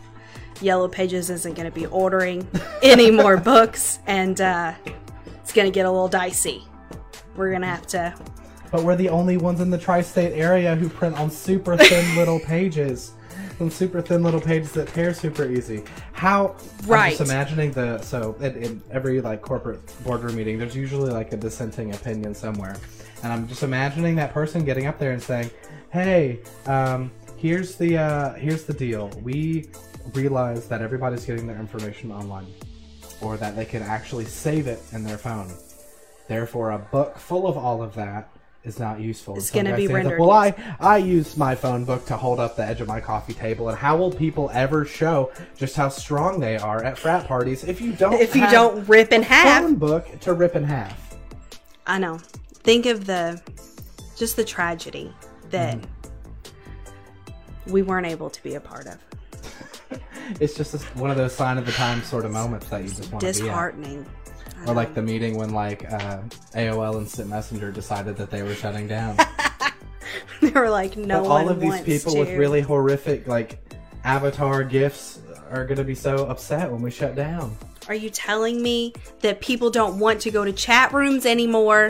Yellow 0.61 0.88
Pages 0.88 1.31
isn't 1.31 1.55
gonna 1.55 1.71
be 1.71 1.87
ordering 1.87 2.47
any 2.83 3.11
more 3.11 3.37
books, 3.53 3.99
and 4.07 4.40
uh, 4.40 4.73
it's 5.43 5.53
gonna 5.53 5.71
get 5.71 5.87
a 5.87 5.90
little 5.90 6.09
dicey. 6.09 6.64
We're 7.37 7.53
gonna 7.53 7.66
have 7.66 7.87
to." 7.88 8.14
But 8.71 8.85
we're 8.85 8.97
the 8.97 9.09
only 9.09 9.37
ones 9.37 9.61
in 9.61 9.71
the 9.71 9.79
tri-state 9.79 10.33
area 10.33 10.77
who 10.77 10.88
print 10.88 11.19
on 11.19 11.31
super 11.31 11.77
thin 11.77 12.16
little 12.16 12.38
pages. 12.38 13.12
Super 13.68 14.01
thin 14.01 14.23
little 14.23 14.40
pages 14.40 14.73
that 14.73 14.88
tear 14.88 15.12
super 15.12 15.44
easy. 15.44 15.83
How? 16.12 16.57
I'm 16.83 16.88
Right. 16.88 17.11
just 17.16 17.20
imagining 17.31 17.73
the 17.73 18.01
so 18.01 18.35
in, 18.40 18.57
in 18.57 18.83
every 18.90 19.20
like 19.20 19.42
corporate 19.42 19.81
boardroom 20.03 20.37
meeting, 20.37 20.59
there's 20.59 20.75
usually 20.75 21.11
like 21.11 21.33
a 21.35 21.37
dissenting 21.37 21.94
opinion 21.94 22.35
somewhere, 22.35 22.77
and 23.23 23.31
I'm 23.33 23.46
just 23.46 23.62
imagining 23.62 24.16
that 24.16 24.33
person 24.33 24.64
getting 24.64 24.87
up 24.87 24.99
there 24.99 25.12
and 25.12 25.23
saying, 25.23 25.51
"Hey, 25.90 26.40
um, 26.66 27.11
here's 27.37 27.77
the 27.77 27.99
uh, 27.99 28.33
here's 28.35 28.64
the 28.64 28.73
deal. 28.73 29.09
We 29.23 29.68
realize 30.14 30.66
that 30.68 30.81
everybody's 30.81 31.27
getting 31.27 31.46
their 31.46 31.59
information 31.59 32.11
online, 32.11 32.46
or 33.20 33.37
that 33.37 33.57
they 33.57 33.66
can 33.66 33.83
actually 33.83 34.25
save 34.25 34.68
it 34.68 34.81
in 34.92 35.05
their 35.05 35.18
phone. 35.18 35.53
Therefore, 36.29 36.70
a 36.70 36.79
book 36.79 37.18
full 37.18 37.46
of 37.46 37.59
all 37.59 37.83
of 37.83 37.94
that." 37.96 38.31
Is 38.62 38.79
not 38.79 39.01
useful. 39.01 39.37
It's 39.37 39.51
gonna 39.51 39.75
be 39.75 39.87
stands 39.87 39.90
up, 39.90 39.94
rendered 39.94 40.20
Well, 40.20 40.31
I 40.31 40.55
I 40.79 40.99
use 40.99 41.35
my 41.38 41.55
phone 41.55 41.87
book 41.87 42.05
to 42.07 42.16
hold 42.18 42.38
up 42.38 42.57
the 42.57 42.64
edge 42.64 42.83
of 42.83 42.88
my 42.88 43.01
coffee 43.01 43.33
table, 43.33 43.70
and 43.70 43.79
how 43.79 43.96
will 43.96 44.11
people 44.11 44.51
ever 44.53 44.85
show 44.85 45.33
just 45.57 45.77
how 45.77 45.88
strong 45.88 46.40
they 46.40 46.59
are 46.59 46.85
at 46.85 46.99
frat 46.99 47.27
parties 47.27 47.64
if 47.64 47.81
you 47.81 47.92
don't 47.92 48.12
If 48.12 48.37
you 48.37 48.42
don't 48.51 48.87
rip 48.87 49.12
in 49.12 49.23
half, 49.23 49.62
phone 49.62 49.77
book 49.77 50.20
to 50.20 50.35
rip 50.35 50.57
in 50.57 50.64
half? 50.64 51.16
I 51.87 51.99
know. 51.99 52.18
Think 52.53 52.85
of 52.85 53.07
the 53.07 53.40
just 54.18 54.37
the 54.37 54.44
tragedy 54.44 55.11
that 55.49 55.79
mm-hmm. 55.79 57.73
we 57.73 57.81
weren't 57.81 58.07
able 58.07 58.29
to 58.29 58.42
be 58.42 58.57
a 58.57 58.61
part 58.61 58.87
of. 58.88 58.99
It's 60.38 60.55
just 60.55 60.77
one 60.96 61.11
of 61.11 61.16
those 61.16 61.35
sign 61.35 61.59
of 61.59 61.66
the 61.66 61.73
time 61.73 62.05
sort 62.05 62.25
of 62.25 62.31
moments 62.31 62.68
that 62.68 62.83
you 62.83 62.88
just 62.88 63.11
want 63.11 63.20
to 63.20 63.27
be. 63.27 63.33
Disheartening. 63.33 64.07
Or 64.66 64.75
like 64.75 64.94
the 64.94 65.03
meeting 65.03 65.37
when 65.37 65.51
like 65.51 65.90
uh, 65.90 66.18
AOL 66.55 66.99
Instant 66.99 67.29
Messenger 67.29 67.73
decided 67.73 68.16
that 68.16 68.31
they 68.31 68.42
were 68.42 68.55
shutting 68.55 68.87
down. 68.87 69.16
they 70.40 70.51
were 70.51 70.70
like, 70.70 70.96
no 70.96 71.23
But 71.23 71.29
one 71.29 71.42
all 71.44 71.49
of 71.49 71.61
these 71.61 71.81
people 71.81 72.12
to. 72.12 72.20
with 72.20 72.31
really 72.31 72.61
horrific 72.61 73.27
like 73.27 73.59
avatar 74.05 74.64
gifts 74.64 75.20
are 75.51 75.64
going 75.64 75.79
to 75.79 75.85
be 75.85 75.94
so 75.94 76.27
upset 76.27 76.70
when 76.70 76.83
we 76.83 76.90
shut 76.90 77.14
down. 77.14 77.57
Are 77.88 77.94
you 77.94 78.11
telling 78.11 78.62
me 78.62 78.92
that 79.20 79.40
people 79.40 79.70
don't 79.70 79.99
want 79.99 80.20
to 80.23 80.31
go 80.31 80.44
to 80.44 80.53
chat 80.53 80.92
rooms 80.92 81.27
anymore 81.27 81.88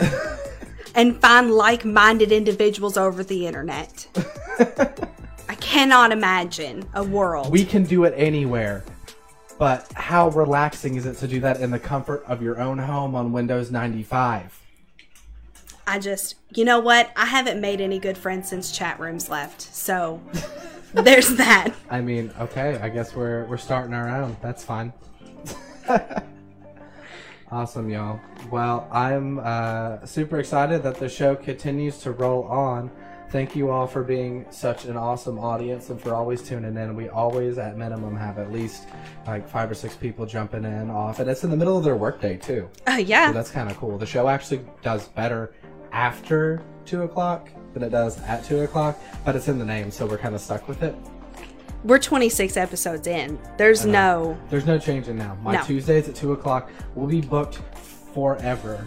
and 0.95 1.19
find 1.21 1.51
like-minded 1.51 2.31
individuals 2.31 2.97
over 2.97 3.23
the 3.23 3.45
internet? 3.45 4.07
I 5.49 5.55
cannot 5.55 6.11
imagine 6.11 6.87
a 6.93 7.03
world. 7.03 7.51
We 7.51 7.65
can 7.65 7.83
do 7.83 8.05
it 8.05 8.13
anywhere. 8.17 8.83
But 9.61 9.93
how 9.93 10.29
relaxing 10.29 10.95
is 10.95 11.05
it 11.05 11.17
to 11.17 11.27
do 11.27 11.39
that 11.41 11.61
in 11.61 11.69
the 11.69 11.77
comfort 11.77 12.23
of 12.25 12.41
your 12.41 12.59
own 12.59 12.79
home 12.79 13.13
on 13.13 13.31
Windows 13.31 13.69
95? 13.69 14.59
I 15.85 15.99
just, 15.99 16.33
you 16.49 16.65
know 16.65 16.79
what? 16.79 17.11
I 17.15 17.27
haven't 17.27 17.61
made 17.61 17.79
any 17.79 17.99
good 17.99 18.17
friends 18.17 18.49
since 18.49 18.71
chat 18.71 18.99
rooms 18.99 19.29
left. 19.29 19.61
So 19.61 20.19
there's 20.95 21.35
that. 21.35 21.75
I 21.91 22.01
mean, 22.01 22.33
okay, 22.39 22.79
I 22.81 22.89
guess 22.89 23.15
we're 23.15 23.45
we're 23.45 23.57
starting 23.57 23.93
our 23.93 24.09
own. 24.09 24.35
That's 24.41 24.63
fine. 24.63 24.93
awesome, 27.51 27.87
y'all. 27.87 28.19
Well, 28.49 28.89
I'm 28.91 29.37
uh, 29.43 30.03
super 30.07 30.39
excited 30.39 30.81
that 30.81 30.95
the 30.95 31.07
show 31.07 31.35
continues 31.35 31.99
to 31.99 32.13
roll 32.13 32.45
on. 32.45 32.89
Thank 33.31 33.55
you 33.55 33.69
all 33.69 33.87
for 33.87 34.03
being 34.03 34.45
such 34.49 34.83
an 34.83 34.97
awesome 34.97 35.39
audience 35.39 35.89
and 35.89 36.01
for 36.01 36.13
always 36.13 36.41
tuning 36.41 36.75
in. 36.75 36.95
We 36.97 37.07
always, 37.07 37.57
at 37.57 37.77
minimum, 37.77 38.13
have 38.17 38.37
at 38.37 38.51
least 38.51 38.89
like 39.25 39.47
five 39.47 39.71
or 39.71 39.73
six 39.73 39.95
people 39.95 40.25
jumping 40.25 40.65
in 40.65 40.89
off, 40.89 41.19
and 41.19 41.29
it's 41.29 41.45
in 41.45 41.49
the 41.49 41.55
middle 41.55 41.77
of 41.77 41.85
their 41.85 41.95
workday 41.95 42.35
too. 42.35 42.69
Uh, 42.85 42.91
So 42.91 42.97
yeah. 42.97 43.31
that's 43.31 43.49
kind 43.49 43.71
of 43.71 43.77
cool. 43.77 43.97
The 43.97 44.05
show 44.05 44.27
actually 44.27 44.65
does 44.81 45.07
better 45.09 45.53
after 45.93 46.61
two 46.85 47.03
o'clock 47.03 47.49
than 47.73 47.83
it 47.83 47.89
does 47.91 48.19
at 48.23 48.43
two 48.43 48.61
o'clock, 48.63 48.99
but 49.23 49.33
it's 49.37 49.47
in 49.47 49.57
the 49.59 49.65
name, 49.65 49.91
so 49.91 50.05
we're 50.05 50.17
kind 50.17 50.35
of 50.35 50.41
stuck 50.41 50.67
with 50.67 50.83
it. 50.83 50.93
We're 51.85 51.99
26 51.99 52.57
episodes 52.57 53.07
in. 53.07 53.39
There's 53.57 53.85
no. 53.85 54.37
There's 54.49 54.65
no 54.65 54.77
changing 54.77 55.17
now. 55.17 55.35
My 55.41 55.53
No. 55.53 55.63
Tuesdays 55.63 56.09
at 56.09 56.15
two 56.15 56.33
o'clock 56.33 56.69
will 56.95 57.07
be 57.07 57.21
booked 57.21 57.59
forever. 58.13 58.85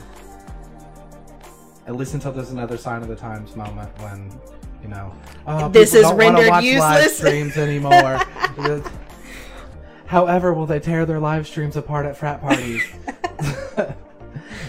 At 1.87 1.97
least 1.97 2.15
until 2.15 2.33
there's 2.33 2.51
another 2.51 2.79
sign 2.79 3.03
of 3.03 3.09
the 3.09 3.17
times 3.17 3.57
moment 3.57 3.91
when, 4.01 4.31
you 4.83 4.89
know, 4.89 5.15
oh, 5.47 5.69
This 5.69 5.95
is 5.95 6.11
rendered 6.13 6.49
watch 6.49 6.65
live 6.65 6.65
useless. 6.65 7.17
streams 7.19 7.57
anymore. 7.57 8.21
However, 10.07 10.55
will 10.55 10.67
they 10.67 10.81
tear 10.81 11.05
their 11.07 11.21
live 11.21 11.47
streams 11.47 11.77
apart 11.77 12.07
at 12.07 12.17
frat 12.17 12.41
parties? 12.41 12.83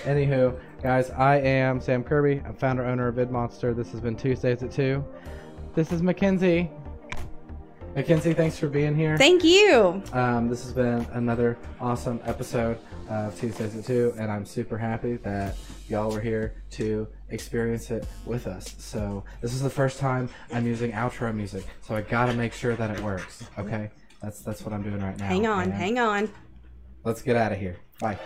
Anywho, 0.03 0.57
guys, 0.81 1.09
I 1.11 1.37
am 1.37 1.81
Sam 1.81 2.03
Kirby. 2.03 2.41
I'm 2.45 2.53
founder 2.55 2.85
owner 2.85 3.07
of 3.07 3.15
VidMonster. 3.15 3.75
This 3.75 3.91
has 3.91 3.99
been 4.01 4.15
Tuesdays 4.15 4.61
at 4.61 4.71
two. 4.71 5.03
This 5.73 5.91
is 5.91 6.01
McKinze. 6.01 6.69
McKinze, 7.95 8.35
thanks 8.35 8.57
for 8.59 8.67
being 8.67 8.93
here. 8.95 9.17
Thank 9.17 9.43
you. 9.43 10.03
Um, 10.13 10.49
this 10.49 10.63
has 10.63 10.73
been 10.73 11.07
another 11.13 11.57
awesome 11.79 12.19
episode 12.25 12.77
of 13.09 13.37
Tuesdays 13.39 13.75
at 13.75 13.85
2, 13.85 14.15
and 14.19 14.29
I'm 14.29 14.45
super 14.45 14.77
happy 14.77 15.15
that 15.17 15.55
y'all 15.87 16.11
were 16.11 16.21
here 16.21 16.55
to 16.71 17.07
experience 17.29 17.91
it 17.91 18.05
with 18.25 18.47
us. 18.47 18.75
So, 18.77 19.23
this 19.41 19.53
is 19.53 19.61
the 19.61 19.69
first 19.69 19.99
time 19.99 20.29
I'm 20.51 20.65
using 20.65 20.91
outro 20.91 21.33
music, 21.33 21.65
so 21.81 21.95
I 21.95 22.01
gotta 22.01 22.33
make 22.33 22.53
sure 22.53 22.75
that 22.75 22.91
it 22.91 22.99
works, 23.01 23.43
okay? 23.57 23.91
That's, 24.21 24.41
that's 24.41 24.63
what 24.63 24.73
I'm 24.73 24.83
doing 24.83 25.01
right 25.01 25.17
now. 25.19 25.27
Hang 25.27 25.47
on. 25.47 25.63
and 25.63 25.73
Hang 25.73 25.99
on. 25.99 26.29
Let's 27.03 27.21
get 27.21 27.35
out 27.35 27.51
of 27.51 27.59
here. 27.59 27.77
Bye. 27.99 28.17